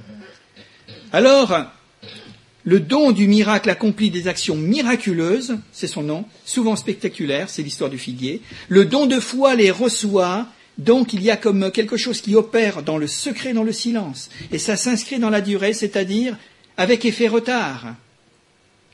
[1.13, 1.55] Alors,
[2.65, 7.91] le don du miracle accomplit des actions miraculeuses, c'est son nom, souvent spectaculaires, c'est l'histoire
[7.91, 8.43] du figuier.
[8.69, 12.83] Le don de foi les reçoit, donc il y a comme quelque chose qui opère
[12.83, 14.31] dans le secret, dans le silence.
[14.53, 16.37] Et ça s'inscrit dans la durée, c'est-à-dire
[16.77, 17.95] avec effet retard.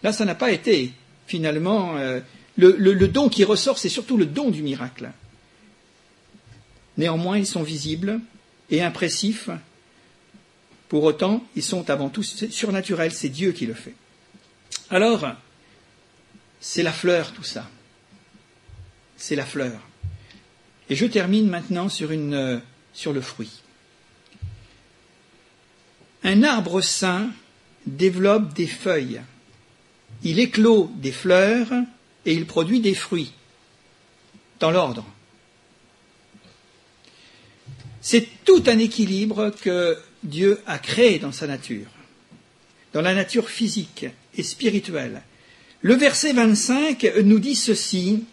[0.03, 0.93] Là, ça n'a pas été
[1.27, 2.21] finalement euh,
[2.57, 5.11] le, don qui ressort, c'est surtout le don du miracle.
[6.97, 8.21] Néanmoins, ils sont visibles
[8.71, 9.51] et impressifs.
[10.89, 13.95] Pour autant, ils sont avant tout surnaturels, c'est Dieu qui le fait.
[14.91, 15.27] Alors,
[16.61, 17.69] c'est la fleur tout ça.
[19.17, 19.81] C'est la fleur.
[20.89, 22.11] Et je termine maintenant sur,
[22.93, 23.63] sur le fruit.
[26.23, 27.31] Un arbre sain
[27.87, 29.21] développe des feuilles.
[30.23, 31.69] Il éclot des fleurs
[32.27, 33.33] et il produit des fruits
[34.61, 35.05] dans l'ordre.
[38.01, 41.87] C'est tout un équilibre que Dieu a créé dans sa nature,
[42.93, 44.07] dans la nature physique
[44.37, 45.22] et spirituelle.
[45.81, 48.25] Le verset 25 nous dit ceci,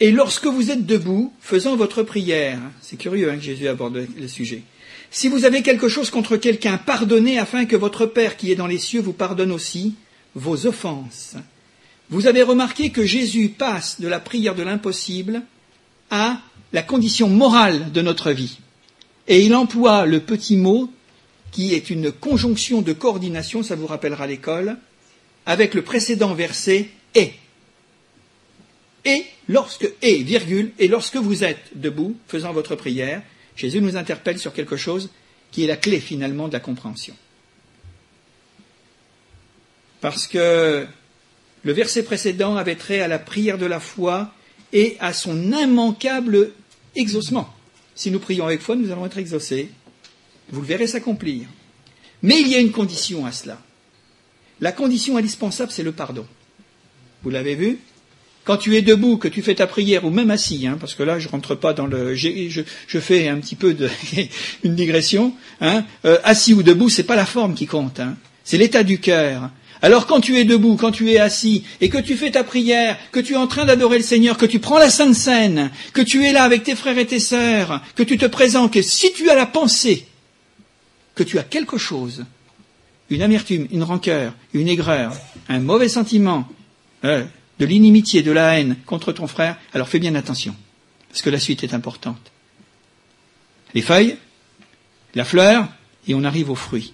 [0.00, 4.28] et lorsque vous êtes debout, faisant votre prière, c'est curieux hein, que Jésus aborde le
[4.28, 4.62] sujet,
[5.10, 8.66] si vous avez quelque chose contre quelqu'un, pardonnez afin que votre Père qui est dans
[8.66, 9.94] les cieux vous pardonne aussi
[10.34, 11.34] vos offenses.
[12.10, 15.42] Vous avez remarqué que Jésus passe de la prière de l'impossible
[16.10, 16.40] à
[16.72, 18.58] la condition morale de notre vie.
[19.26, 20.90] Et il emploie le petit mot
[21.50, 24.76] qui est une conjonction de coordination, ça vous rappellera l'école,
[25.46, 27.32] avec le précédent verset et.
[29.04, 33.22] Et lorsque, et, virgule, et lorsque vous êtes debout, faisant votre prière,
[33.56, 35.10] Jésus nous interpelle sur quelque chose
[35.50, 37.14] qui est la clé finalement de la compréhension.
[40.00, 40.86] Parce que
[41.68, 44.32] le verset précédent avait trait à la prière de la foi
[44.72, 46.52] et à son immanquable
[46.96, 47.54] exaucement.
[47.94, 49.68] Si nous prions avec foi, nous allons être exaucés.
[50.48, 51.46] Vous le verrez s'accomplir.
[52.22, 53.58] Mais il y a une condition à cela.
[54.62, 56.26] La condition indispensable, c'est le pardon.
[57.22, 57.80] Vous l'avez vu
[58.44, 61.02] Quand tu es debout, que tu fais ta prière, ou même assis, hein, parce que
[61.02, 62.14] là, je rentre pas dans le...
[62.14, 62.62] Je,
[62.98, 63.90] fais un petit peu de...
[64.64, 65.34] une digression.
[65.60, 68.00] Hein, euh, assis ou debout, c'est pas la forme qui compte.
[68.00, 69.50] Hein, c'est l'état du cœur.
[69.82, 72.98] Alors quand tu es debout, quand tu es assis, et que tu fais ta prière,
[73.12, 76.02] que tu es en train d'adorer le Seigneur, que tu prends la Sainte Seine, que
[76.02, 79.12] tu es là avec tes frères et tes sœurs, que tu te présentes, que si
[79.12, 80.06] tu as la pensée
[81.18, 82.24] que tu as quelque chose,
[83.10, 85.12] une amertume, une rancœur, une aigreur,
[85.48, 86.48] un mauvais sentiment,
[87.04, 87.24] euh,
[87.58, 90.54] de l'inimitié, de la haine contre ton frère, alors fais bien attention,
[91.08, 92.30] parce que la suite est importante.
[93.74, 94.16] Les feuilles,
[95.16, 95.66] la fleur,
[96.06, 96.92] et on arrive aux fruits.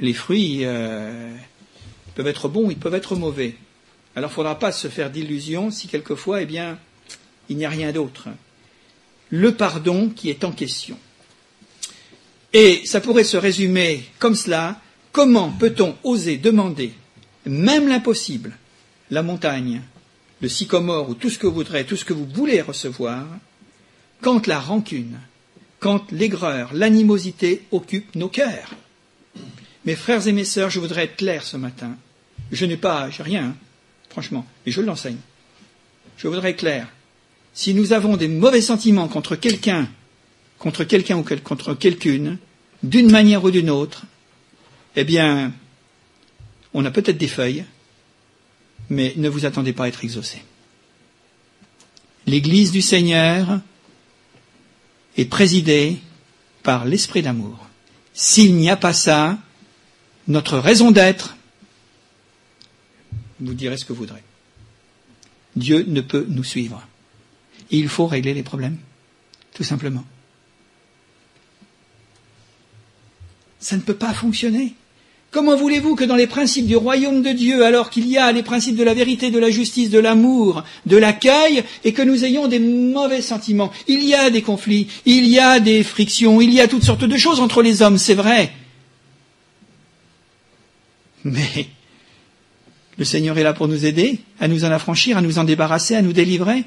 [0.00, 1.34] Les fruits euh,
[2.14, 3.54] peuvent être bons, ils peuvent être mauvais.
[4.16, 6.78] Alors il ne faudra pas se faire d'illusions si quelquefois, eh bien,
[7.48, 8.28] il n'y a rien d'autre.
[9.28, 10.98] Le pardon qui est en question.
[12.52, 14.80] Et ça pourrait se résumer comme cela.
[15.12, 16.92] Comment peut-on oser demander
[17.46, 18.56] même l'impossible,
[19.10, 19.82] la montagne,
[20.40, 23.26] le sycomore ou tout ce que vous voudrez, tout ce que vous voulez recevoir,
[24.20, 25.18] quand la rancune,
[25.78, 28.74] quand l'aigreur, l'animosité occupent nos cœurs?
[29.84, 31.96] Mes frères et mes sœurs, je voudrais être clair ce matin.
[32.52, 33.54] Je n'ai pas, rien, hein,
[34.10, 35.16] franchement, et je l'enseigne.
[36.16, 36.88] Je voudrais être clair.
[37.54, 39.88] Si nous avons des mauvais sentiments contre quelqu'un,
[40.58, 42.38] contre quelqu'un ou contre quelqu'une,
[42.82, 44.04] d'une manière ou d'une autre,
[44.96, 45.52] eh bien,
[46.74, 47.64] on a peut-être des feuilles,
[48.90, 50.42] mais ne vous attendez pas à être exaucé.
[52.26, 53.60] L'Église du Seigneur
[55.16, 55.98] est présidée
[56.62, 57.66] par l'esprit d'amour.
[58.12, 59.38] S'il n'y a pas ça,
[60.30, 61.36] notre raison d'être,
[63.40, 64.22] vous direz ce que vous voudrez.
[65.56, 66.86] Dieu ne peut nous suivre.
[67.70, 68.76] Il faut régler les problèmes,
[69.54, 70.04] tout simplement.
[73.58, 74.74] Ça ne peut pas fonctionner.
[75.32, 78.42] Comment voulez-vous que dans les principes du royaume de Dieu, alors qu'il y a les
[78.42, 82.48] principes de la vérité, de la justice, de l'amour, de l'accueil, et que nous ayons
[82.48, 83.70] des mauvais sentiments?
[83.86, 87.04] Il y a des conflits, il y a des frictions, il y a toutes sortes
[87.04, 88.52] de choses entre les hommes, c'est vrai.
[91.24, 91.68] Mais
[92.98, 95.94] le Seigneur est là pour nous aider, à nous en affranchir, à nous en débarrasser,
[95.94, 96.64] à nous délivrer.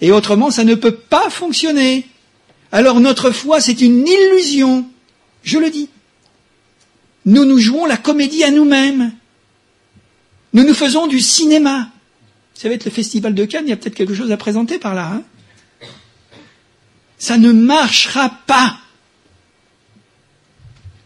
[0.00, 2.06] Et autrement, ça ne peut pas fonctionner.
[2.72, 4.86] Alors notre foi, c'est une illusion.
[5.42, 5.88] Je le dis.
[7.26, 9.12] Nous nous jouons la comédie à nous-mêmes.
[10.52, 11.90] Nous nous faisons du cinéma.
[12.54, 14.78] Ça va être le festival de Cannes, il y a peut-être quelque chose à présenter
[14.78, 15.10] par là.
[15.12, 15.22] Hein
[17.18, 18.78] Ça ne marchera pas.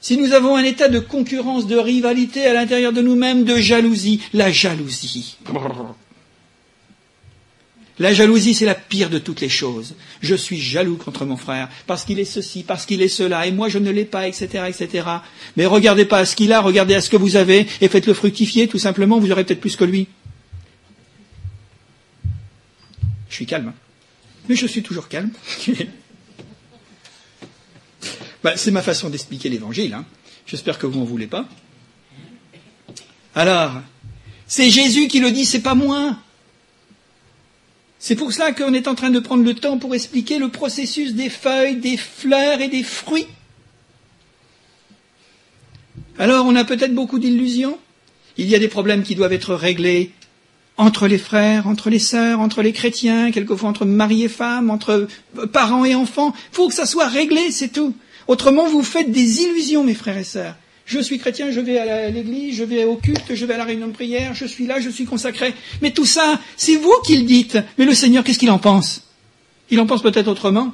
[0.09, 4.23] Si nous avons un état de concurrence, de rivalité à l'intérieur de nous-mêmes, de jalousie,
[4.33, 5.37] la jalousie.
[7.99, 9.97] La jalousie, c'est la pire de toutes les choses.
[10.23, 13.53] Je suis jaloux contre mon frère, parce qu'il est ceci, parce qu'il est cela, et
[13.53, 15.07] moi je ne l'ai pas, etc., etc.
[15.59, 18.15] Mais regardez pas à ce qu'il a, regardez à ce que vous avez, et faites-le
[18.15, 20.07] fructifier, tout simplement, vous aurez peut-être plus que lui.
[23.29, 23.75] Je suis calme.
[24.49, 25.33] Mais je suis toujours calme.
[28.45, 29.95] ben, c'est ma façon d'expliquer l'évangile.
[29.95, 30.05] Hein.
[30.47, 31.47] J'espère que vous n'en voulez pas.
[33.35, 33.73] Alors,
[34.47, 36.17] c'est Jésus qui le dit, c'est pas moi.
[37.99, 41.15] C'est pour cela qu'on est en train de prendre le temps pour expliquer le processus
[41.15, 43.27] des feuilles, des fleurs et des fruits.
[46.19, 47.79] Alors, on a peut-être beaucoup d'illusions.
[48.37, 50.13] Il y a des problèmes qui doivent être réglés
[50.77, 55.09] entre les frères, entre les sœurs, entre les chrétiens, quelquefois entre mari et femme, entre
[55.53, 56.33] parents et enfants.
[56.53, 57.95] Il faut que ça soit réglé, c'est tout.
[58.29, 60.55] Autrement, vous faites des illusions, mes frères et sœurs.
[60.85, 63.65] Je suis chrétien, je vais à l'église, je vais au culte, je vais à la
[63.65, 65.55] réunion de prière, je suis là, je suis consacré.
[65.83, 67.59] Mais tout ça, c'est vous qui le dites.
[67.77, 69.03] Mais le Seigneur, qu'est-ce qu'il en pense?
[69.71, 70.73] Il en pense peut-être autrement.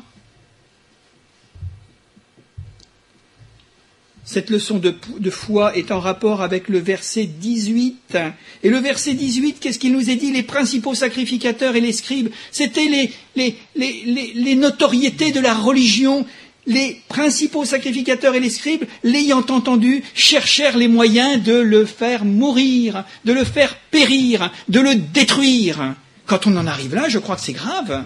[4.25, 8.17] Cette leçon de, foi est en rapport avec le verset 18.
[8.63, 10.33] Et le verset 18, qu'est-ce qu'il nous est dit?
[10.33, 16.25] Les principaux sacrificateurs et les scribes, c'était les, notoriétés de la religion
[16.67, 23.05] les principaux sacrificateurs et les scribes, l'ayant entendu, cherchèrent les moyens de le faire mourir,
[23.25, 25.95] de le faire périr, de le détruire.
[26.27, 28.05] Quand on en arrive là, je crois que c'est grave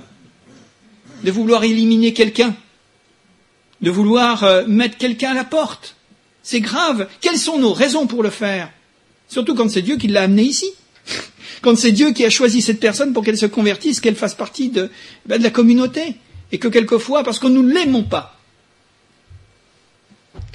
[1.22, 2.54] de vouloir éliminer quelqu'un,
[3.80, 5.96] de vouloir euh, mettre quelqu'un à la porte.
[6.42, 7.08] C'est grave.
[7.20, 8.70] Quelles sont nos raisons pour le faire?
[9.28, 10.66] Surtout quand c'est Dieu qui l'a amené ici.
[11.60, 14.68] Quand c'est Dieu qui a choisi cette personne pour qu'elle se convertisse, qu'elle fasse partie
[14.68, 14.90] de,
[15.26, 16.14] ben, de la communauté.
[16.52, 18.37] Et que quelquefois, parce que nous ne l'aimons pas,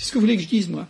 [0.03, 0.85] Qu'est-ce que vous voulez que je dise, moi?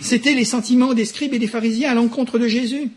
[0.00, 2.90] C'était les sentiments des scribes et des pharisiens à l'encontre de Jésus.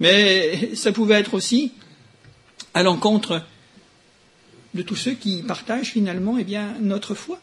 [0.00, 1.72] Mais ça pouvait être aussi
[2.72, 3.44] à l'encontre
[4.72, 6.46] de tous ceux qui partagent finalement eh
[6.80, 7.38] notre foi.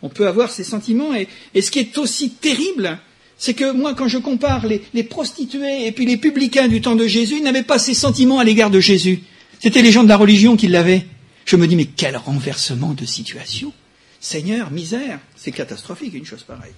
[0.00, 1.12] On peut avoir ces sentiments.
[1.14, 1.28] Et,
[1.60, 2.98] ce qui est aussi terrible,
[3.36, 6.96] c'est que moi, quand je compare les, les, prostituées et puis les publicains du temps
[6.96, 9.20] de Jésus, ils n'avaient pas ces sentiments à l'égard de Jésus.
[9.58, 11.04] C'était les gens de la religion qui l'avaient.
[11.44, 13.74] Je me dis, mais quel renversement de situation.
[14.20, 16.74] Seigneur, misère, c'est catastrophique une chose pareille.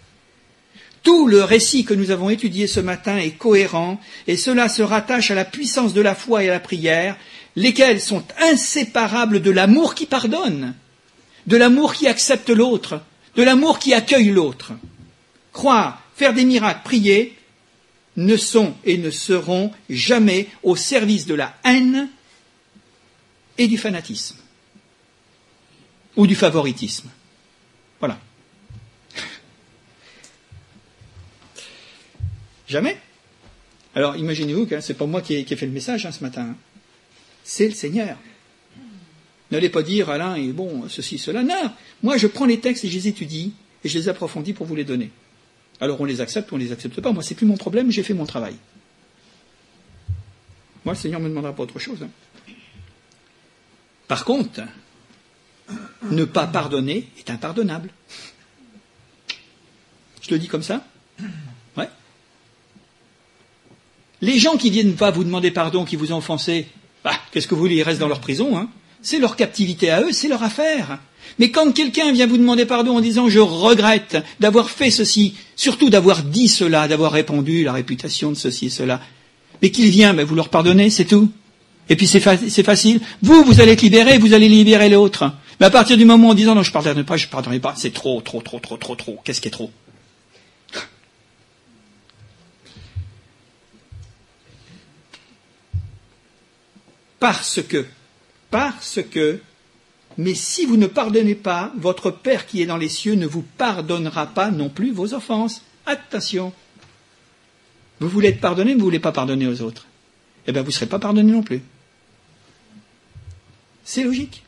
[1.03, 5.33] Tout le récit que nous avons étudié ce matin est cohérent, et cela se rattache
[5.33, 7.17] à la puissance de la foi et à la prière,
[7.57, 10.75] lesquelles sont inséparables de l'amour qui pardonne,
[11.49, 13.03] de l'amour qui accepte l'autre,
[13.35, 14.73] de l'amour qui accueille l'autre.
[15.53, 17.37] croire, faire des miracles, prier,
[18.17, 22.09] ne sont et ne seront jamais au service de la haine
[23.59, 24.37] et du fanatisme
[26.17, 27.11] ou du favoritisme.
[28.01, 28.19] Voilà.
[32.73, 32.97] Jamais.
[33.95, 36.53] Alors imaginez-vous que c'est pas moi qui ai, fait le message hein, ce matin.
[36.53, 36.57] Hein.
[37.45, 38.17] C'est le Seigneur.
[39.51, 41.43] N'allez pas dire Alain et bon ceci cela.
[41.43, 41.71] Non,
[42.03, 43.53] moi je prends les textes et je les étudie
[43.85, 45.11] et je les approfondis pour vous les donner.
[45.83, 47.13] Alors on les accepte ou on les accepte pas.
[47.13, 47.91] Moi c'est plus mon problème.
[47.91, 48.57] J'ai fait mon travail.
[50.87, 52.03] Moi le Seigneur ne me demandera pas autre chose.
[52.03, 52.55] Hein.
[54.09, 54.63] Par contre,
[56.11, 57.91] ne pas pardonner est impardonnable.
[60.23, 60.87] Je le dis comme ça.
[64.23, 66.67] Les gens qui viennent pas vous demander pardon, qui vous ont offensé,
[67.05, 68.69] bah, qu'est-ce que vous voulez, ils restent dans leur prison, hein
[69.03, 70.99] c'est leur captivité à eux, c'est leur affaire.
[71.39, 75.91] Mais quand quelqu'un vient vous demander pardon en disant je regrette d'avoir fait ceci, surtout
[75.91, 79.01] d'avoir dit cela, d'avoir répandu la réputation de ceci et cela,
[79.61, 81.31] mais qu'il vient, ben vous leur pardonnez, c'est tout.
[81.89, 83.01] Et puis c'est facile.
[83.23, 85.33] Vous, vous allez être libéré, vous allez libérer l'autre.
[85.59, 87.75] Mais à partir du moment où en disant non, je pardonne pas, je pardonnerai pas,
[87.77, 89.19] c'est trop, trop, trop, trop, trop, trop.
[89.25, 89.71] Qu'est-ce qui est trop?
[97.23, 97.87] Parce que,
[98.51, 99.39] parce que,
[100.19, 103.43] mais si vous ne pardonnez pas, votre Père qui est dans les cieux ne vous
[103.43, 105.63] pardonnera pas non plus vos offenses.
[105.87, 106.53] Attention.
[108.01, 109.87] Vous voulez être pardonné, mais vous ne voulez pas pardonner aux autres.
[110.49, 111.63] Eh bien, vous ne serez pas pardonné non plus.
[113.85, 114.43] C'est logique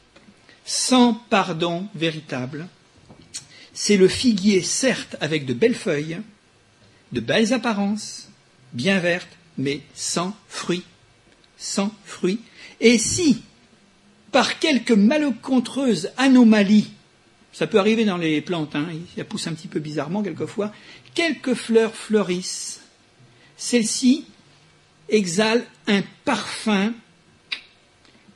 [0.64, 2.66] sans pardon véritable.
[3.72, 6.22] C'est le figuier, certes, avec de belles feuilles,
[7.12, 8.30] de belles apparences,
[8.72, 10.82] bien vertes, mais sans fruits.
[11.56, 12.40] Sans fruits.
[12.80, 13.42] Et si,
[14.32, 16.90] par quelque malencontreuse anomalie,
[17.52, 20.72] ça peut arriver dans les plantes, hein, ça pousse un petit peu bizarrement quelquefois,
[21.14, 22.80] quelques fleurs fleurissent,
[23.56, 24.26] celles-ci
[25.08, 26.92] exhalent un parfum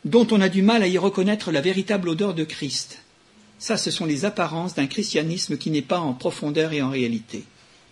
[0.05, 3.03] dont on a du mal à y reconnaître la véritable odeur de Christ.
[3.59, 7.45] Ça, ce sont les apparences d'un christianisme qui n'est pas en profondeur et en réalité.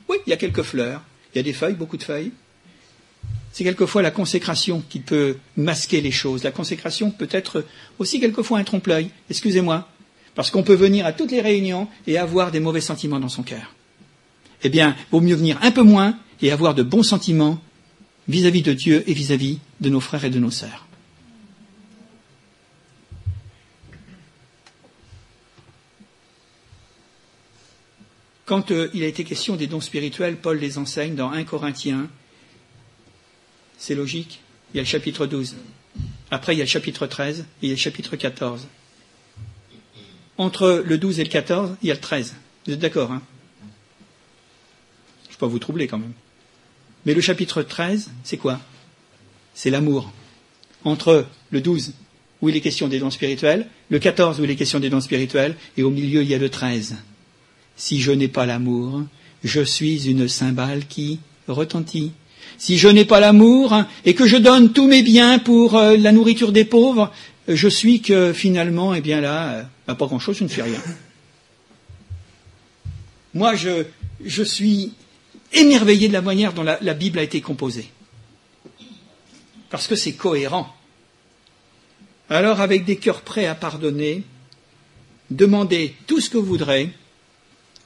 [0.09, 1.03] Oui, il y a quelques fleurs,
[1.34, 2.30] il y a des feuilles, beaucoup de feuilles.
[3.57, 6.45] C'est quelquefois la consécration qui peut masquer les choses.
[6.45, 7.65] La consécration peut être
[7.99, 9.89] aussi quelquefois un trompe-l'œil, excusez-moi,
[10.35, 13.43] parce qu'on peut venir à toutes les réunions et avoir des mauvais sentiments dans son
[13.43, 13.75] cœur.
[14.63, 17.59] Eh bien, vaut mieux venir un peu moins et avoir de bons sentiments
[18.29, 20.85] vis-à-vis de Dieu et vis à -vis de nos frères et de nos sœurs.
[28.45, 32.11] Quand euh, il a été question des dons spirituels, Paul les enseigne dans 1 Corinthiens.
[33.79, 34.41] C'est logique.
[34.72, 35.57] Il y a le chapitre 12.
[36.31, 38.66] Après, il y a le chapitre 13 et il y a le chapitre 14.
[40.39, 42.35] Entre le 12 et le 14, il y a le 13.
[42.66, 43.22] Vous êtes d'accord, hein?
[45.24, 46.12] Je ne vais pas vous troubler quand même.
[47.05, 48.61] Mais le chapitre 13, c'est quoi?
[49.55, 50.12] C'est l'amour.
[50.85, 51.93] Entre le 12,
[52.43, 55.01] où il est question des dons spirituels, le 14, où il est question des dons
[55.01, 56.97] spirituels, et au milieu, il y a le 13
[57.77, 59.03] si je n'ai pas l'amour,
[59.45, 62.12] je suis une cymbale qui retentit.
[62.59, 66.12] Si je n'ai pas l'amour et que je donne tous mes biens pour euh, la
[66.12, 67.12] nourriture des pauvres,
[67.49, 70.80] je suis que finalement, eh bien là, euh, bah, pas grand-chose, je ne fais rien.
[73.34, 73.84] Moi, je,
[74.24, 74.92] je suis
[75.53, 77.90] émerveillé de la manière dont la Bible a été composée.
[79.68, 80.74] Parce que c'est cohérent.
[82.28, 84.22] Alors, avec des cœurs prêts à pardonner,
[85.30, 86.90] demandez tout ce que vous voudrez,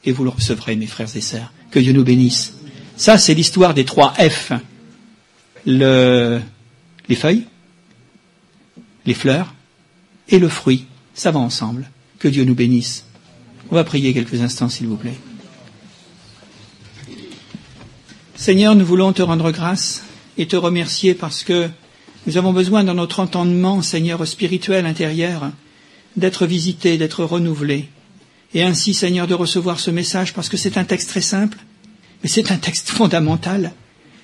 [0.05, 1.53] et vous le recevrez, mes frères et sœurs.
[1.71, 2.55] Que Dieu nous bénisse.
[3.01, 4.53] Ça, c'est l'histoire des trois F.
[5.65, 6.39] Le,
[7.09, 7.47] les feuilles,
[9.07, 9.55] les fleurs
[10.29, 10.85] et le fruit.
[11.15, 11.89] Ça va ensemble.
[12.19, 13.07] Que Dieu nous bénisse.
[13.71, 15.17] On va prier quelques instants, s'il vous plaît.
[18.37, 20.03] Seigneur, nous voulons te rendre grâce
[20.37, 21.71] et te remercier parce que
[22.27, 25.51] nous avons besoin dans notre entendement, Seigneur, spirituel intérieur,
[26.19, 27.89] d'être visité, d'être renouvelé
[28.53, 31.57] et ainsi, Seigneur, de recevoir ce message parce que c'est un texte très simple,
[32.23, 33.73] mais c'est un texte fondamental.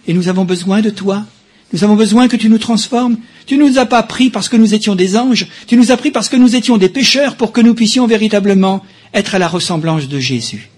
[0.07, 1.25] Et nous avons besoin de toi.
[1.73, 3.17] Nous avons besoin que tu nous transformes.
[3.47, 5.47] Tu ne nous as pas pris parce que nous étions des anges.
[5.67, 8.85] Tu nous as pris parce que nous étions des pécheurs pour que nous puissions véritablement
[9.15, 10.71] être à la ressemblance de Jésus.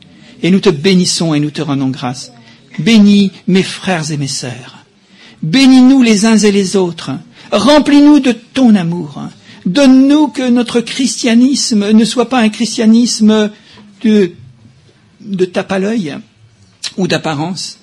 [0.42, 2.32] Et nous te bénissons et nous te rendons grâce.
[2.78, 4.78] Bénis mes frères et mes sœurs.
[5.42, 7.10] Bénis-nous les uns et les autres.
[7.52, 9.20] Remplis-nous de ton amour.
[9.66, 13.50] Donne-nous que notre christianisme ne soit pas un christianisme
[14.02, 14.32] de,
[15.20, 16.16] de tape à l'œil
[16.96, 17.78] ou d'apparence,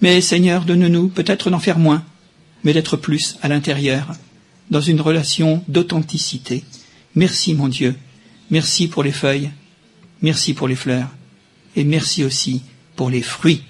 [0.00, 2.04] mais Seigneur, donne-nous peut-être d'en faire moins,
[2.64, 4.14] mais d'être plus à l'intérieur,
[4.70, 6.64] dans une relation d'authenticité.
[7.14, 7.94] Merci mon Dieu,
[8.50, 9.50] merci pour les feuilles,
[10.22, 11.08] merci pour les fleurs,
[11.76, 12.62] et merci aussi
[12.96, 13.62] pour les fruits.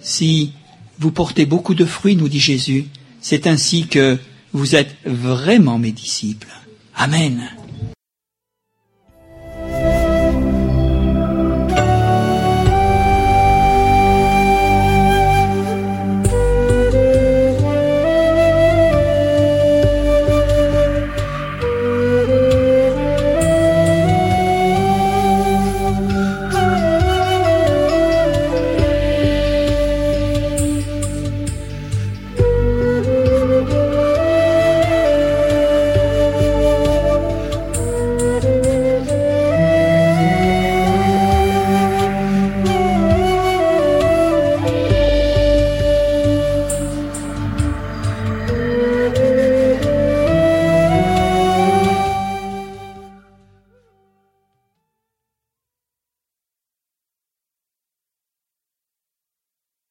[0.00, 0.52] Si
[0.98, 2.86] vous portez beaucoup de fruits, nous dit Jésus,
[3.20, 4.18] c'est ainsi que
[4.52, 6.48] vous êtes vraiment mes disciples.
[6.94, 7.59] Amen.